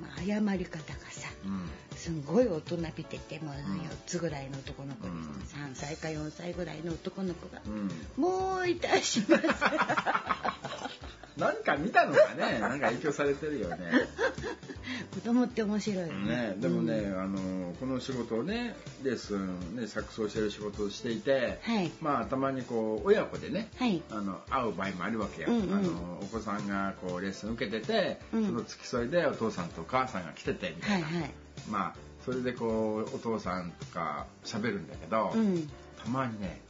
[0.00, 1.68] まあ、謝り方がさうん。
[1.96, 3.58] すんごい大人びててもう4
[4.06, 5.22] つぐらいの男の子で、うん。
[5.22, 9.44] 3歳か4歳ぐらいの男の子がうん「もういたします」
[11.38, 12.58] 何か見たのかね。
[12.60, 13.78] なんか影響されてるよね。
[15.14, 16.54] 子供って面白いよね。
[16.58, 21.90] でもね、あのこの仕事をねレッスンね錯綜してる仕事をしていて、はい。
[22.00, 24.02] まあたまにこう親子でね、はい。
[24.10, 25.74] あの会う場合もあるわけよ、うんうん。
[25.74, 28.46] あのお子さんがこうレッスン受けてて、うん。
[28.46, 31.30] その付き添いでお父さんとお母さんが来ててみたな、はいいはい。
[31.70, 35.68] まあそれでこうお父さんとか喋るんだけど、うん。
[36.02, 36.60] たまにね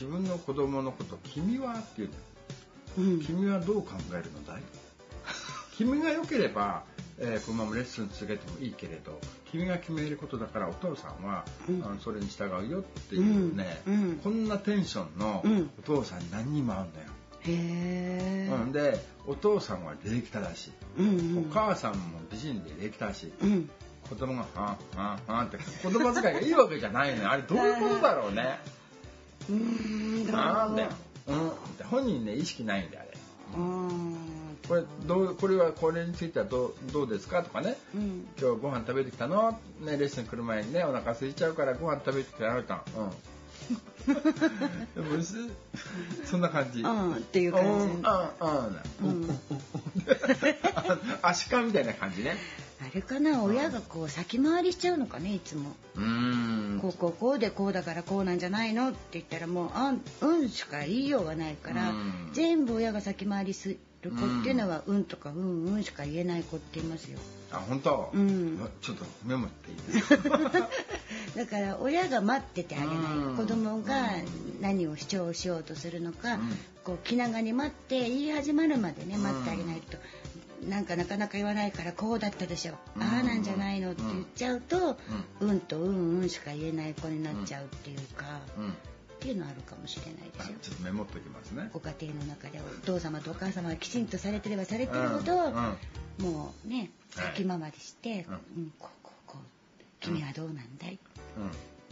[0.00, 2.14] 自分の子供のこと「君は?」って言うの。
[2.14, 2.27] うん
[3.24, 4.62] 君はどう考えるのだい？
[5.76, 6.84] 君が良ければ、
[7.18, 9.18] えーこのままレッスン続けてもいいけれど
[9.50, 11.84] 君が決めることだからお父さんは、うん。
[11.84, 13.94] あのそれに従うよっていうね、うん。
[13.94, 14.16] うん。
[14.16, 15.70] こんなテンションのうん。
[15.78, 17.06] お父さんに何人も会うんだよ。
[17.40, 21.50] へえ、うん、でお父さんは礼儀正しい、うんうん。
[21.50, 23.70] お母さんも美人で礼儀正しい、うん。
[24.08, 27.30] 子供が「はんはんはん」って言葉遣いがいいわけじゃないのよ。
[27.30, 28.58] あれどういうことだろうね。
[29.48, 30.90] うーんどうなんだよ、
[31.28, 33.18] うん、って本人ね意識ないんだよあれ。
[33.54, 34.16] うーん。
[34.66, 37.76] これどうこれはこれについてはどうどうですかとかね。
[37.94, 38.26] うん。
[38.40, 43.10] 今日ご飯食べてきたの、ね、レッスン来る前にねお腹空いちゃうからご飯食べてきたのたうん
[46.24, 46.80] そんな感じ。
[46.80, 48.30] うんっていううん感
[49.02, 49.38] うんうんじ、うん、
[51.22, 52.36] アシカみたいな感じね。
[52.80, 55.74] あれかな親がこう先回りしちゃうのかねいつも。
[55.96, 56.78] うーん。
[56.80, 62.30] こうこうこうでこうだからこうなんじゃないのって言ったらもうあんうんしか言いようがないからうん。
[62.32, 65.04] 全部親が先回りする子っていうのはうん。
[65.04, 67.18] とかうんうんしか言えない子って言いますよ
[67.50, 68.58] あ本当、うん。
[68.82, 70.68] ちょっとメモっていいですか？
[71.36, 72.96] だから親が待っててあげない。
[72.96, 73.36] うん。
[73.36, 74.08] 子供が
[74.60, 76.40] 何を主張しようとするのか、うん。
[76.84, 79.96] こう気長に待って言い始まるまでね待ってあげないと、
[80.68, 83.02] なんかなかなか言わないからこうだったでしょ、うん。
[83.02, 84.98] ああなんじゃないのって言っちゃうと、
[85.40, 88.74] うん、とうんうんしか言えない子になっちゃうっていうか、うん
[89.18, 90.56] っていうのあるかもしれないであすよ。
[90.62, 91.70] ちょっとメモっておきますね。
[91.72, 96.34] ご家庭の中でお父様とお母様がきちんとされてればされてるほど、うんうん。
[96.34, 97.26] もうねはい。
[97.34, 98.34] 先回りして、うん。
[98.34, 99.42] うんこうこうこう
[100.00, 100.98] 君はどうなんだい、
[101.36, 101.40] う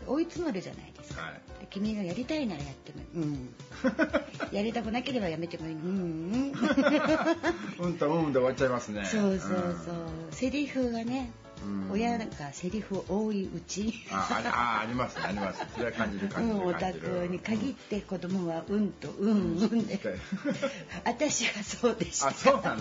[0.09, 0.15] ん。
[0.15, 1.33] 追い詰まるじゃないですか、はい。
[1.61, 3.55] で君がやりたいならやってもいい、うん、
[4.57, 6.53] やりたくなければやめてもいい、うん。
[7.79, 9.05] うん、うんとうんで終わっちゃいますね。
[9.05, 9.51] そうそう
[9.85, 9.95] そう、
[10.31, 11.46] セリフがね、うん
[11.91, 13.93] 親がセリフ多いうち。
[14.11, 14.49] ああ
[14.79, 15.67] あありますねあります。
[15.75, 20.01] それは感じるう感じん、おる感じ宅るに限って子供はうんとうんうんで、
[21.05, 22.29] 私がそうでした。
[22.29, 22.75] あそうな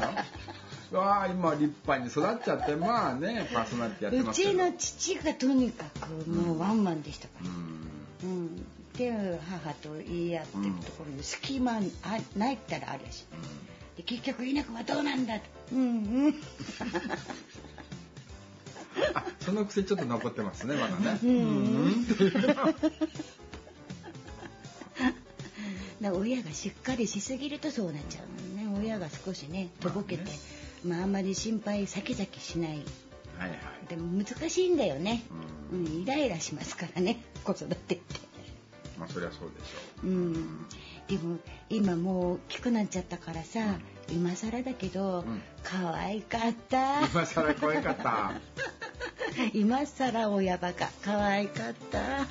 [0.92, 0.98] の？
[1.00, 4.52] わあ今立派に育っちゃってまあねパーソナリティやってうますけど。
[4.52, 8.30] ちの父がとにかくもうワンマンでしたから、うん。
[8.30, 8.66] うん。
[8.98, 11.82] で母と言い合ってるところに隙間あ
[12.38, 13.26] ないったらあるし。
[13.98, 15.46] で結局稲子はどうなんだと。
[15.74, 16.36] うんうん。
[16.80, 16.84] あ
[19.40, 21.20] その癖ちょっと残ってますねまだね。
[21.24, 22.06] うん。
[26.02, 28.80] だ親がしっかりしすぎるとそうなっちゃうのね。
[28.80, 30.24] 親が少しねとぼけて、
[30.86, 32.84] まあ、あんまり心配先々しない。
[33.38, 33.60] はいはい。
[33.90, 35.24] でも難しいんだよね、
[35.72, 38.26] ううんん、イライラしますからね子育てって。
[38.98, 40.08] まあそりゃそうでしょう。
[40.08, 40.66] ん、
[41.08, 41.38] でも
[41.70, 43.60] 今もう大きくなっちゃったからさ、
[44.10, 45.42] 今更だけど、うん。
[45.64, 47.06] 可愛かった。
[47.08, 48.32] 今更可愛かった。
[49.54, 50.90] 今更親バカ。
[51.04, 52.26] 可愛かった。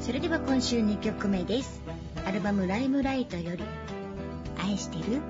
[0.00, 1.82] それでは今週2曲目です。
[2.24, 3.62] アルバム「ライムライト」より
[4.58, 5.20] 「愛してる?」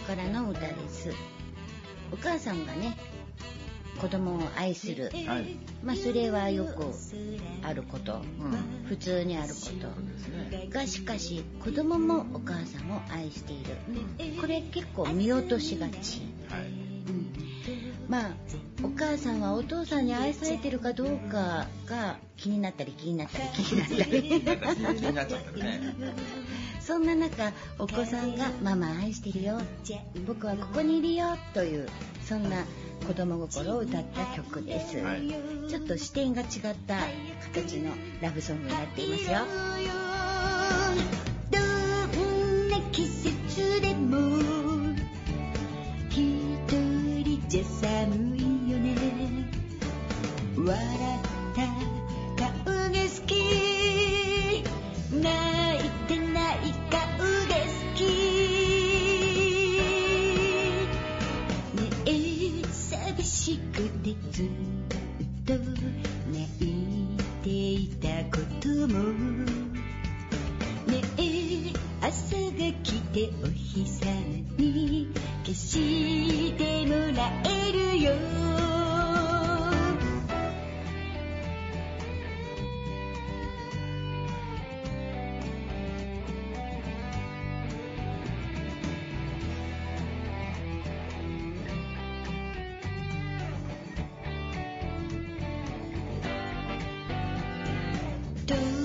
[0.00, 1.10] からの歌です
[2.12, 2.96] お母さんがね
[4.00, 5.56] 子供を愛するはい。
[5.84, 6.86] まあそれはよく
[7.62, 8.86] あることうん。
[8.86, 9.54] 普通にあるこ。
[9.54, 13.76] とがしかし子供もお母さんを愛している
[14.40, 16.62] これ結構見落としがち、はい。
[16.62, 17.32] うん、
[18.08, 18.30] まあ
[18.82, 25.94] お母さんはお父さんに愛されてるかどうかが気になったり気になったり気になったり気になっちゃったね。
[26.90, 29.60] そんな中お子さんが「ママ愛してるよ」
[30.26, 31.88] 「僕はここにいるよ」という
[32.24, 32.64] そんな
[33.06, 35.32] 子供心を歌った曲です、はい。
[35.68, 36.48] ちょっと視点が違っ
[36.88, 36.98] た
[37.54, 39.38] 形のラブソングになっていますよ
[98.50, 98.79] do.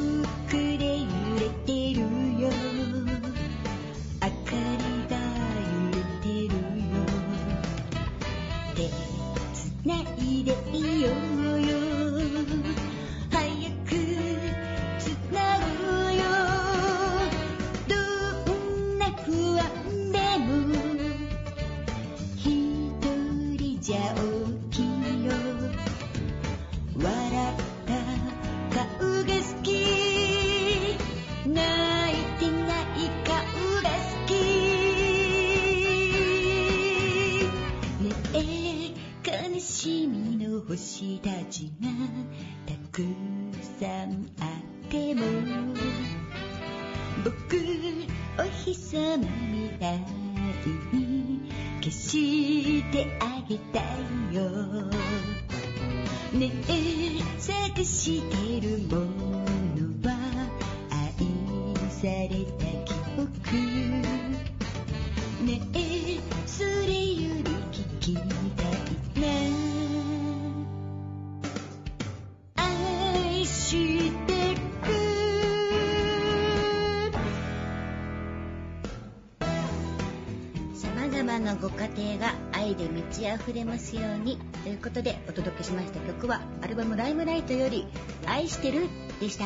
[83.18, 87.88] 満ち溢れますようにということでお届けしました曲はアルバム「ライムライト」より
[88.28, 88.88] 「愛してる」
[89.22, 89.46] でした。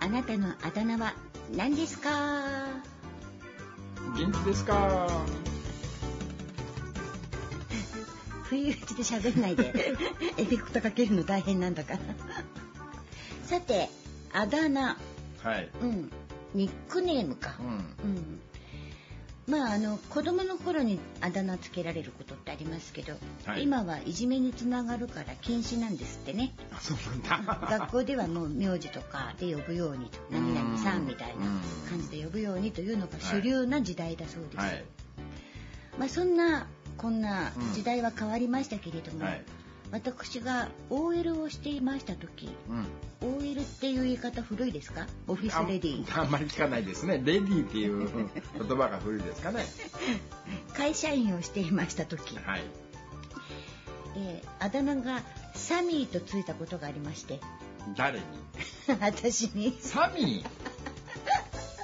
[0.00, 1.14] あなたのあだ名は
[1.56, 2.10] 何ですか？
[4.16, 5.08] 元気ですか？
[8.44, 9.68] 不意打ちで喋んないで
[10.36, 12.00] エフェクトかけるの大変なんだから
[13.52, 13.90] さて
[14.32, 14.96] あだ名。
[15.42, 15.68] はい。
[15.82, 16.10] うん。
[16.54, 17.54] ニックネームか。
[17.60, 17.66] うん。
[17.66, 18.40] うん。
[19.46, 23.12] まああの子供の頃にあだ名つけられることってありますけど、
[23.44, 23.64] はい。
[23.64, 26.54] 今はいじめにつながるから禁止なんですってね。
[26.72, 26.96] あ、そう
[27.28, 27.68] なんだ。
[27.78, 31.60] 学校ではもう名字とかで呼ぶようにと何々さんみたいなうん。
[31.90, 34.84] 感じで呼ぶようにというのが主流な時代だそうです、はい。
[35.98, 39.44] まあそんなこんな時代は変わりましたけれども、はい。
[39.92, 43.36] 私が OL をしていました時うん。
[43.38, 45.06] OL っていう言い方古いですか？
[45.28, 46.18] オフィスレディー。
[46.18, 47.14] ああんまり聞かないですね。
[47.24, 48.08] レディーっていう
[48.58, 49.64] 言葉が古いですかね。
[50.74, 52.62] 会社員をしていました時、はい。
[54.16, 55.22] えーあだ名が
[55.54, 57.38] サミーとついたことがありまして。
[57.96, 58.24] 誰に？
[59.00, 59.76] 私に。
[59.80, 60.46] サミー？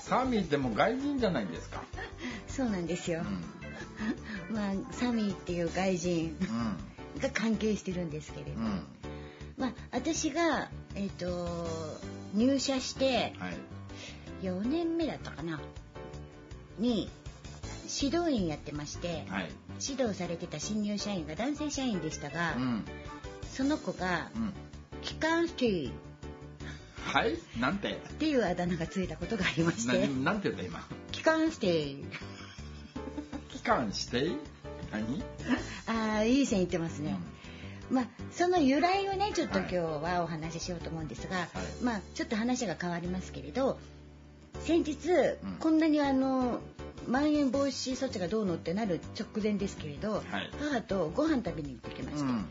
[0.00, 1.82] サミーってもう外人じゃないですか。
[2.48, 3.22] そうなんですよ。
[4.50, 4.54] う、ん。
[4.56, 6.36] まあサミーっていう外人
[7.20, 8.64] が関係してるんですけれど、うん。
[8.66, 8.82] うん
[9.56, 11.48] まあ私がえっ、と
[12.34, 13.56] 入社してはい。
[14.42, 15.60] 4年目だったかな。
[16.78, 17.10] に
[18.02, 19.50] 指導員やってまして、はい。
[19.84, 22.84] 指導されてた新入社員が男性社員でしたが、うん。
[23.52, 24.52] その子がうん
[25.02, 25.90] 「機関士」
[27.04, 27.36] はい？
[27.58, 27.94] なんて？
[27.94, 30.06] っていうあだ名がついたことがありまして。
[30.06, 32.04] ななんて言った今「機関士。
[33.48, 34.30] 期間して
[34.92, 35.22] 何」
[35.86, 37.16] ああいい線いってますね、
[37.90, 41.48] まあその由来をねちょっと今日はお話ししようと思うんですが、
[41.82, 43.78] まあちょっと話が変わりますけれど
[44.64, 45.56] 先日、ん。
[45.60, 46.60] こんなにあの
[47.06, 50.50] まん延防止措置がどうのってなる直前ですけれど、はい。
[50.60, 52.48] 母とご飯食べに行ってきまして、うん。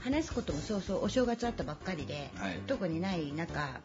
[0.00, 2.60] 話すこともそうそうお正月あったばっかりで、はい。
[2.66, 3.80] 特にない中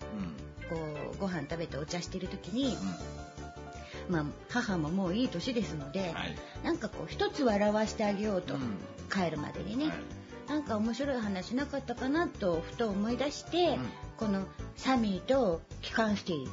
[0.69, 0.77] うん。
[0.77, 0.77] こ
[1.15, 2.77] うご飯食べてお茶してる時に、う
[4.11, 6.35] まあ、母ももういい年ですので、んはい。
[6.63, 8.61] なんかこう一つ笑わしてあげようと、うん。
[9.11, 9.95] 帰るまでにね、はい。
[10.49, 13.79] なんか面白い話なかったかなとふと思い出して、ん。
[14.17, 14.45] この
[14.75, 16.47] サミーとキカンシティ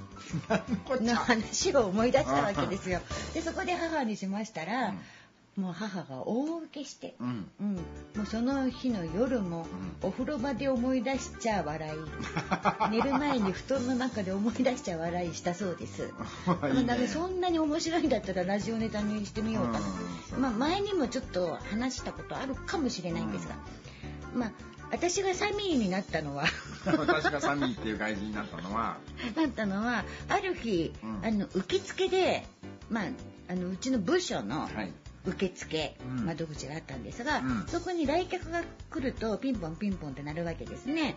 [0.89, 3.01] 何の 話を思い出したわけですよ。
[3.35, 4.95] でそこで母にしましたら、
[5.59, 7.51] もう母が大受けして、うん。
[7.61, 7.83] うん、も
[8.23, 9.67] うその日の夜も
[10.03, 11.93] お風呂場で思い出しちゃ笑い。
[12.93, 16.11] 寝る前に布団の中で思い出しちゃ笑いしたそうです。
[16.75, 16.97] いいね。
[16.97, 19.79] かそんなに面白いんだったらラジオネタにしてみようかな、
[20.37, 20.43] うん。
[20.43, 23.57] まあ、前にもちょっと話したことあるかもしれないんですが、
[24.35, 24.53] まあ
[24.93, 26.45] 私がサミーになったのは。
[26.87, 28.97] 私がサミーっていう外人になったのは。
[29.35, 31.27] なったのはある日、うん。
[31.27, 32.47] あの受付で、
[32.89, 33.05] まあ、
[33.51, 34.93] あのうちの部署のはい
[35.27, 41.17] 受付うん窓口があったんですが、うんそこに来客が来るとピンポンピンポンってなるわけですね。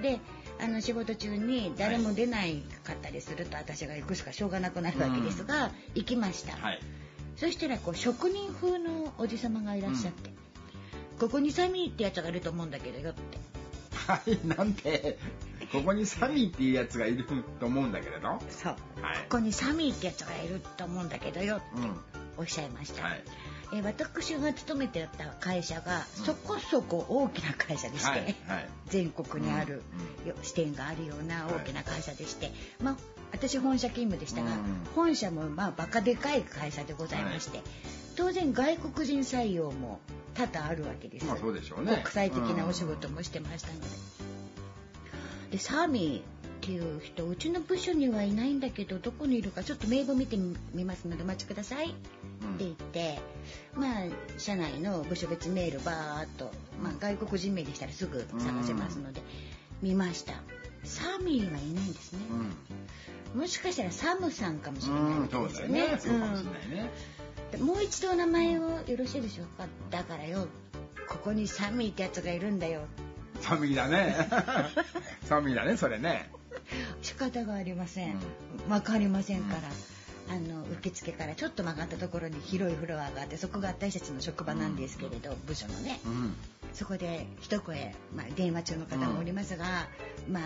[0.00, 0.20] で
[0.60, 6.56] あの仕事中に誰も出ないかったりすると、私が行くしかしょうがなくなるわけですが、行きました。
[6.56, 6.80] はい
[7.36, 10.30] そしたらこう職人風のおじさまがいらっしゃって、
[11.20, 13.38] ここにサミーってやつがいると思うんだけどよって。
[14.08, 15.18] はいなんて
[15.70, 17.24] ここにサミーっていうやつがいる
[17.60, 18.72] と思うんだけれどはそう。
[18.72, 18.80] いこ
[19.30, 22.00] こにサミーってやつがいると思うんだけどよってうん
[22.38, 23.02] おっしゃいました。
[23.04, 23.22] はい。
[23.72, 28.34] えー私が勤めてた会社がそこそこ大きな会社でして、はいはい。
[28.86, 29.82] 全国にある、
[30.26, 32.50] よ支店があるような大きな会社でして、
[32.82, 32.96] まあ
[33.30, 34.58] 私本社勤務でしたが、うん。
[34.94, 37.60] 本社もまあバカでかい会社でございまして、
[38.16, 40.00] 当然外国人採用も
[40.32, 41.92] 多々あるわけです、まあそうでしょうね。
[41.96, 43.86] 国際的なお仕事もしてましたので。
[45.50, 46.37] でサーミー
[46.68, 51.86] っていう人うちの部署にはいないんだけどどこにいるかちょっと名簿見てみますのでお待ちください。
[51.86, 51.94] って
[52.58, 53.18] 言って、
[53.74, 53.92] まあ
[54.36, 56.52] 社内の部署別メールバーっと、
[56.82, 59.22] まあ、外国人名でしたらすぐ探せますので、
[59.80, 60.34] 見ました。
[60.84, 62.18] サーミーがいないんですね、
[63.34, 63.40] うん。
[63.40, 66.18] もしかしたらサムさんかもしれないですよね。
[66.18, 66.90] うかもしれないね。
[67.54, 69.66] うんもう一度お名前をよろしいでしょうか。
[69.88, 70.48] だからよ
[71.08, 72.82] ここにサミーってやつがいるんだよ。
[73.40, 74.14] サミーだね。
[75.24, 76.30] サミーだねそれね
[77.02, 78.18] 仕方がありません、
[78.68, 86.00] うわかりませんから、あの受付からちょっと曲がったところに広いフロアがあってそこが私たちの職場なんですけれど、部署のね。
[86.04, 86.36] うん。
[86.74, 89.88] そこで一声、まあ、電話中の方もおりますが、
[90.28, 90.42] まあ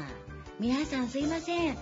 [0.60, 1.78] 皆さんすいません。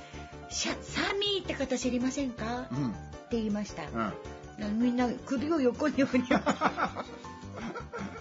[0.49, 2.95] シャサミーって方知りませんか、ってうん
[3.31, 4.79] 言いました、うん。
[4.79, 6.25] みんな首を横に振り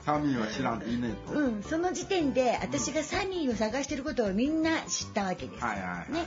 [0.06, 5.64] サミーは知らんっていいねとうん、その時点で私がサミーを探してることをみんな知ったわけです。
[5.64, 6.26] はいはいはいね。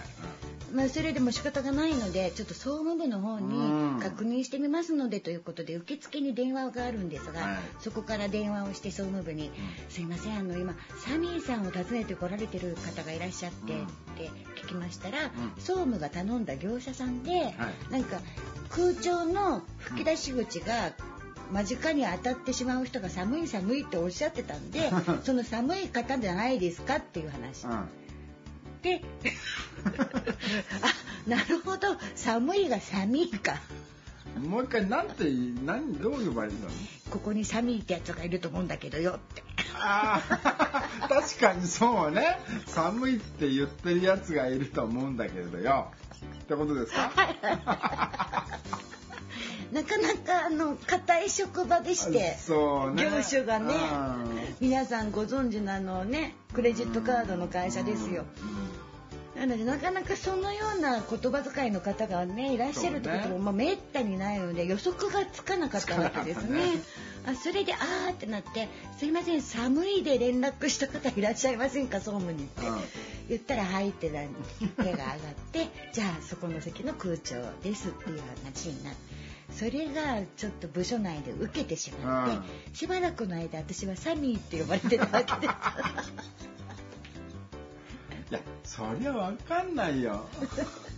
[0.72, 3.96] まあ、それでも仕方がないのでちょっと総務部の方うん。
[3.96, 7.58] に確認してみますのでということで受付に電話があるんですが、はい。
[7.80, 9.50] そこから電話をして総務部に
[9.90, 13.82] 「すいませんあの今サミーさんを訪ねて来られてる方がいらっしゃって」うん。
[13.82, 13.86] っ
[14.16, 14.30] て
[14.62, 15.30] 聞きましたら、ん。
[15.58, 17.54] 総務が頼んだ業者さんで、
[17.90, 18.20] なんか
[18.70, 20.92] 空調の吹き出し口が
[21.53, 24.90] 間近に当たってしまう人が寒い寒いっておっしゃってたんで
[25.24, 27.66] その寒い方じゃないですかっていう話。
[27.66, 27.88] うん。
[28.82, 29.03] で
[31.26, 31.96] あなるほど。
[32.16, 33.53] 寒いが寒いか。
[33.53, 33.82] うん
[34.50, 35.24] もう一回なんて
[35.64, 36.68] 何どう呼ばれるの？
[37.11, 39.42] ここに寒いってやつがいると思うんだけどよって。
[39.74, 40.22] あ
[41.03, 42.38] あ 確かにそうね。
[42.66, 45.92] 寒いって言ってるやつがいると思うんだけれどよ。
[46.42, 47.12] ってことですか？
[49.72, 52.38] なかなかあの硬い職場でしてね。
[52.49, 54.57] 業種がねうん。
[54.61, 58.24] 皆さんご存知のあのねクレジットカードの会社ですよ。
[59.34, 66.61] なのでなかなかそのような言葉遣いの方がねいらっしゃるってことも、まあ、めったにないので予測がつかなかったわけですね。
[67.24, 68.68] あそれであーってなって
[68.99, 72.66] 「すいません寒いで連絡した方いらっしゃいませんか総務に」って。
[72.66, 72.80] うん。
[73.28, 74.20] 言ったら「はい」ってな
[74.76, 75.09] 手が上がっ
[75.53, 79.22] て「じゃあそこの席の空調です」っていう話になって。
[79.55, 82.42] それがちょっと部署内で受けてしまって、うん
[82.72, 86.12] しばらくの間私はサミーって呼ばれてたわけです。
[88.32, 90.26] いやそりゃわかんないよ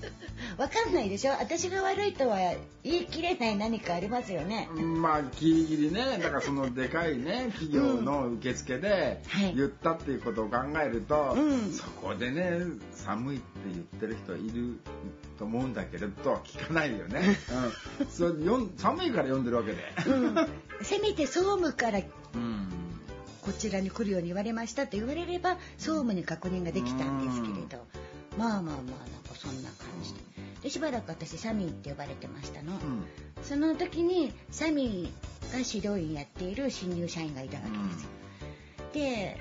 [0.59, 1.33] わかんないでしょ？
[1.33, 2.39] 私が悪いとは
[2.83, 4.69] 言い切れない何かありますよね。
[4.69, 6.19] まあギリギリね。
[6.23, 9.55] だからそのでかいね企業の受付ではい。
[9.55, 11.73] 言ったっていうことを考えると、うん。
[11.73, 12.61] そこでね
[12.93, 14.79] 寒いって言ってる人いる
[15.39, 17.37] と思うんだけれどは聞かないよね、
[18.01, 18.33] うん、そ
[18.77, 20.49] 寒いから読んでるわけで、うん、
[20.83, 22.69] せめて総務からうん。
[23.43, 27.85] こちらに来るように言われましたって言われれば総務に確認ができたんですけれど、
[28.39, 30.21] まあまあまあなんかそんな感じで。
[30.63, 33.05] でしばらく私サミーって呼ばれてましたの、うん。
[33.43, 38.09] その時にサミーが指導員やっている新入社員がいたわけですよ、
[38.95, 39.37] で、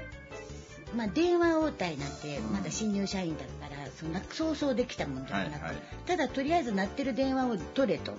[0.96, 5.76] まあ、電話応対なんてまだ新入社員だったらそんなそうそうできたもんじゃなく、はいはい。
[6.06, 8.14] ただとりあえず鳴ってる電話を取れと、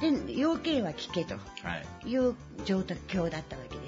[0.00, 0.26] うん。
[0.26, 1.40] で要件は聞けとは
[2.04, 2.08] い。
[2.08, 3.87] いう状況だったわけで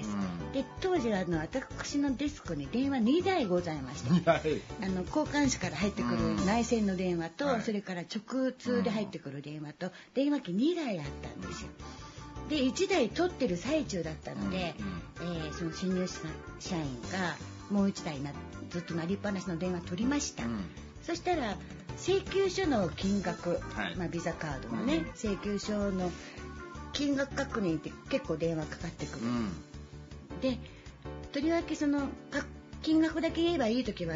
[0.53, 4.41] で当時はあの私のデスクに電話2台ございましてはい
[4.81, 7.61] あの交換手から入ってくる内線の電話と、はい。
[7.61, 11.69] それから直通で入ってくる電話と電話機2台あったんですよ。
[12.49, 14.75] で1台取ってる最中だったので、
[15.21, 16.07] えーその新入
[16.59, 17.35] 社員が
[17.69, 18.31] もう1台な
[18.69, 20.43] ずっと鳴りっぱなしの電話取りました。
[20.43, 20.65] うん。
[21.03, 21.55] そしたら
[21.97, 23.95] 請求書の金額、はい。
[23.95, 25.05] まあ、ビザカードのね、うん。
[25.15, 26.11] 請求書の
[26.93, 29.25] 金額確認って結構電話かかってくる。
[30.33, 30.57] うんで
[31.31, 32.45] とりわけそのか
[32.81, 34.15] 金額だけ言えばいい時は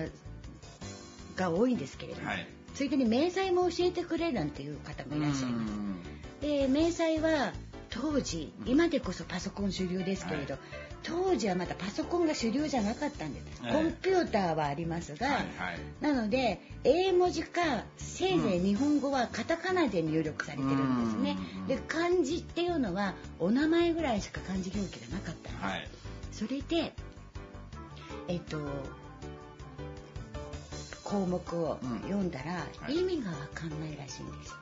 [1.36, 2.48] が多いんですけれども、はい。
[2.74, 5.74] ついでに明細も教えてくれなんていう方もいらっしゃいます。
[6.42, 7.54] で明細は
[7.90, 10.62] 当時今でこそパソコン主流ですけれど、はい
[11.08, 15.46] 当時はまだパソコンが主流じゃなかったんです、はいコンピューターはありますが、はいはい。
[16.02, 17.62] なので英文字か
[17.98, 21.68] せいぜい日本語はカタカナで入力されてるんですね、うん。
[21.68, 25.88] で漢字っていうのはお名前ぐらいしか漢字表記がなかったんです、はい
[26.38, 26.94] それで
[28.28, 28.58] えっと
[31.04, 32.96] 項目を読んだら、はい。
[32.96, 34.50] 意味がわかんないらしいんです。
[34.50, 34.56] よ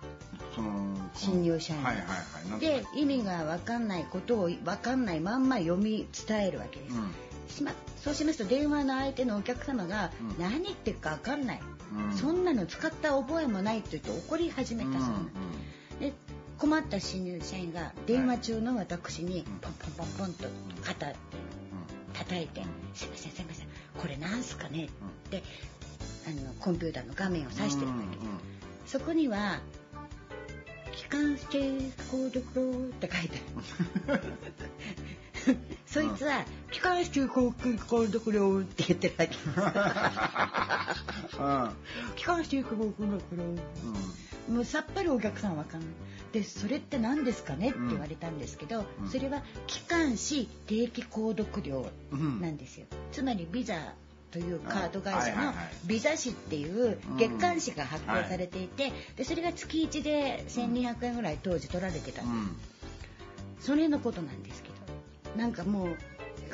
[0.55, 0.69] その
[1.15, 2.05] 新入社員はいはい
[2.51, 2.59] はい。
[2.59, 7.11] で意味がわかんないことをわかんないまんま読み伝えるわけです、うん。
[7.49, 7.71] しま
[8.03, 10.43] そうしますと電話の相手のお客様がうん。
[10.43, 11.61] 何言ってるかわかんない、
[11.95, 12.17] うん。
[12.17, 15.07] そんなの使った覚えもないって言って怒り始めたそうな。
[15.07, 15.25] の、
[16.01, 16.13] で
[16.59, 20.47] 困った新入社員が電話中の私にポンポンポンポンと
[20.83, 21.15] 肩って
[22.23, 22.61] 叩いて
[22.95, 23.67] 「すいませんすいません。
[23.99, 24.89] これなんすかね?」っ
[25.29, 25.43] て
[26.27, 28.17] あのコンピューターの画面を指してるわけ。
[28.17, 28.23] で
[28.85, 29.59] す、そこには
[30.95, 33.41] 「機関指定コードフロー」って書いて
[34.07, 34.23] ある。
[35.85, 39.35] そいつは「機関指定コードフロー」って言ってるわけ。
[42.15, 43.59] 機関指定コードフロー
[44.51, 45.89] もうさっぱりお客さんわかんない。
[46.33, 47.69] でそれって何ですかね？
[47.69, 49.07] って言われたんですけど、うん。
[49.07, 51.85] それは機関士定期購読料
[52.41, 53.93] なんですよ、つまりビザ
[54.31, 55.53] というカード会社の
[55.85, 62.23] ビザ誌っていう月刊誌が発行されていて、でそれが月1で1200円ぐらい当時取られてた、
[63.59, 64.75] それのことなんですけど
[65.39, 65.97] なんかもう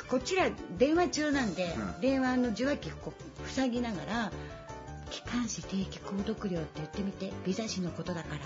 [0.10, 2.02] こちら電話中なんで、うん。
[2.02, 3.14] 電話の受話器こ
[3.46, 4.32] う塞ぎながら
[5.10, 8.42] 「機関士定期購読料って言ってみてビザ誌のことだから」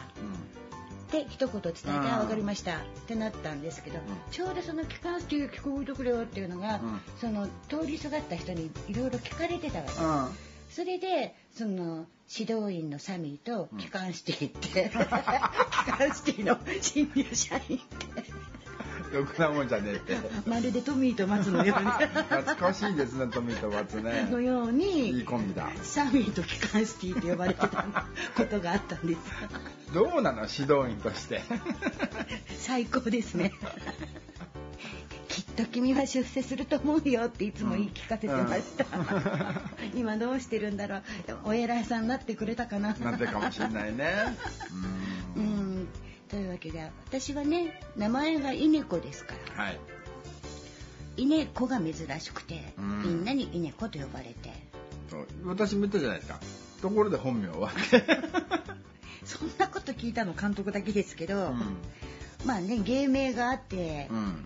[1.22, 4.00] って一言伝えてうん「あ分かりました」ってなったんですけど、
[4.32, 7.02] ちょうどその機関士定期購読料っていうのが、うん。
[7.20, 10.44] その通りすがった人にいろいろ聞かれてたわけ。
[10.74, 14.98] それでその指導員のサミーと機関士ってって、機
[15.92, 18.13] 関士の新入社員って
[19.14, 20.18] ろくなもんじゃねえって。
[20.46, 24.28] まるでトミーと松のように懐かしいですねトミーとバツね。
[24.30, 25.70] のよういいにコンビだ。
[25.82, 29.20] サミーと機関シティって呼ばれてたことがあったんです。
[29.94, 31.42] どうなの指導員として。
[32.58, 33.54] 最高ですね。
[35.28, 38.86] きっと君は出世すると思うよっていつも言い聞かせてました、
[39.96, 41.04] 今どうしてるんだろう。
[41.46, 42.94] お偉いさんになってくれたかな。
[42.94, 44.36] なんてかもしれないね
[46.64, 49.64] けで私はね名前が稲子ですから。
[49.64, 49.80] はい。
[51.18, 53.04] 稲子が珍しくて、うん。
[53.04, 54.52] みんなに稲子と呼ばれて。
[55.46, 56.40] 私も言ったじゃないですか。
[56.82, 57.70] ところで本名は。
[59.24, 61.78] そんなこと聞いたの監督だけですけど、うん。
[62.46, 64.46] まあね芸名があって、うん。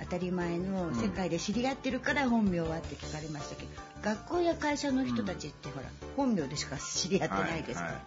[0.00, 3.68] 当たり前の世界で知り合ってるから本名はって聞かれましたけど、
[4.02, 8.00] 学校や会社の人たちってほら本名でしか知り合ってないですから、はい。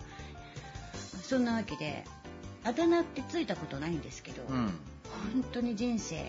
[1.24, 2.04] そんなわけで
[2.64, 4.66] あだ名ってついたことないんですけど、はいうん。
[5.34, 6.26] 本当に人生うん。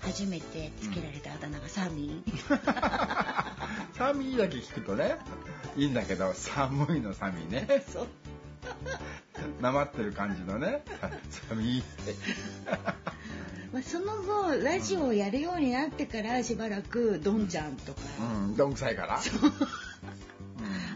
[0.00, 2.38] 初めてつけられたあだ名がサミー、
[3.96, 5.16] サミーだけ聞くとね
[5.76, 7.84] いいんだけど寒いのサミーね。
[7.92, 8.06] そう。
[9.60, 10.82] なまってる感じのね
[11.48, 11.82] サミー。
[11.82, 12.14] って
[13.72, 18.56] まあ、その後ラジオをやるようになってからしばらくドンちゃんとか、うん。
[18.56, 18.74] どん。
[18.74, 19.20] くさいから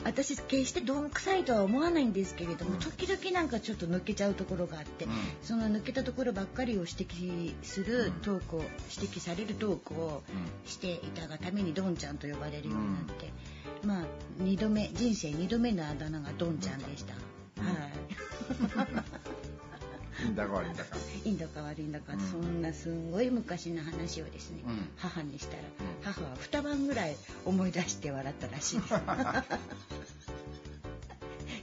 [0.06, 2.78] 私決してどんくさいとは思わないんですけれども、うん。
[2.78, 5.12] 時々なんかちょっと抜けちゃうところがあって、うん。
[5.42, 8.12] その抜けたところばっかりを指摘するうん。
[8.22, 8.62] トークを、
[8.94, 10.22] 指摘されるトークを
[10.64, 13.32] していたがためにドンちゃんと呼ばれるようになって、
[13.84, 14.04] まあ
[14.38, 17.14] 二度目人生2度目のあだ名がドンちゃんでした。
[17.58, 17.66] うん。
[17.66, 18.96] はい。
[20.24, 20.96] いいんだか悪いんだか。
[21.24, 22.20] いいんだか悪いんだか、うん。
[22.20, 24.88] そんなすんごい昔の話をですね、うん。
[24.96, 25.64] 母にしたら、ん。
[26.02, 28.94] 母は二晩ぐらい思い出して笑ったらしいです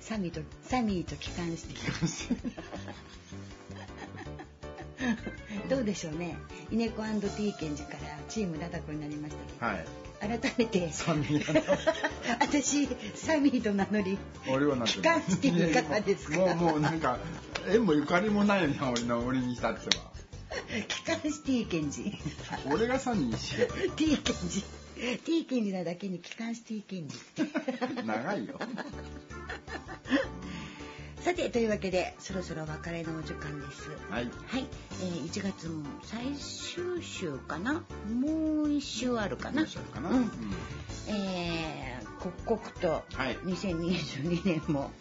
[0.05, 1.75] サミーとサミーと帰還して
[5.69, 6.37] どうでしょうね。
[6.71, 7.97] イネコ &T ケンジから
[8.27, 9.75] チームダダコになりましたけ
[10.23, 10.39] ど、はい。
[10.39, 10.91] 改めて。
[10.91, 11.63] サミー
[12.39, 14.17] 私サミーと名乗り
[14.49, 16.37] 俺はなんて帰還していかがですか？
[16.37, 17.17] もうもうなんか
[17.69, 20.11] 縁もゆかりもないよね俺の俺にしたっては。
[20.87, 22.13] 帰還して T ケンジ。
[22.71, 24.63] 俺がサミーしよ T ケンジ。
[25.25, 27.15] T ケンジなだけに帰還して T ケンジ。
[28.05, 28.59] 長いよ
[31.23, 33.89] さてというわけでそろそろお別れのお時間です。
[34.09, 34.29] はい。
[34.47, 34.65] はい、
[35.01, 37.73] えー、1月も最終週かな？
[37.73, 37.79] も
[38.63, 39.65] う1週あるかな？
[39.65, 40.17] かな、うん。
[40.17, 40.31] うん。
[41.07, 43.37] えー、刻々とはい。
[43.37, 44.91] 2022年も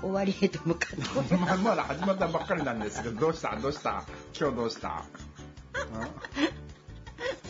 [0.00, 1.02] 終わりへと向かって。
[1.18, 3.56] ますままだ始まったばっかりなんですけどどうした？
[3.56, 4.04] どうした？
[4.38, 5.04] 今日どうした？
[5.74, 5.98] う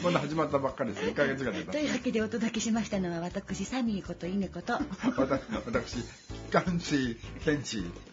[0.01, 0.05] ん？
[0.05, 1.05] まだ始まったばっかりです。
[1.05, 4.73] 1ヶ月ぐらいとだいうわけでお届けしましたのは私サミーことイネこと。
[5.19, 6.05] 私私機
[6.51, 8.12] 関士検知こと T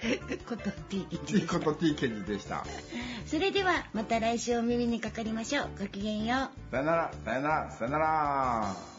[0.00, 0.18] ケ
[0.56, 1.58] ンジ T でした。
[1.58, 2.64] こと T 検事でした。
[3.26, 5.68] それではまた来週お耳にかかりましょう。
[5.78, 6.70] ごきげんよう。
[6.70, 8.95] さよならさよならさよなら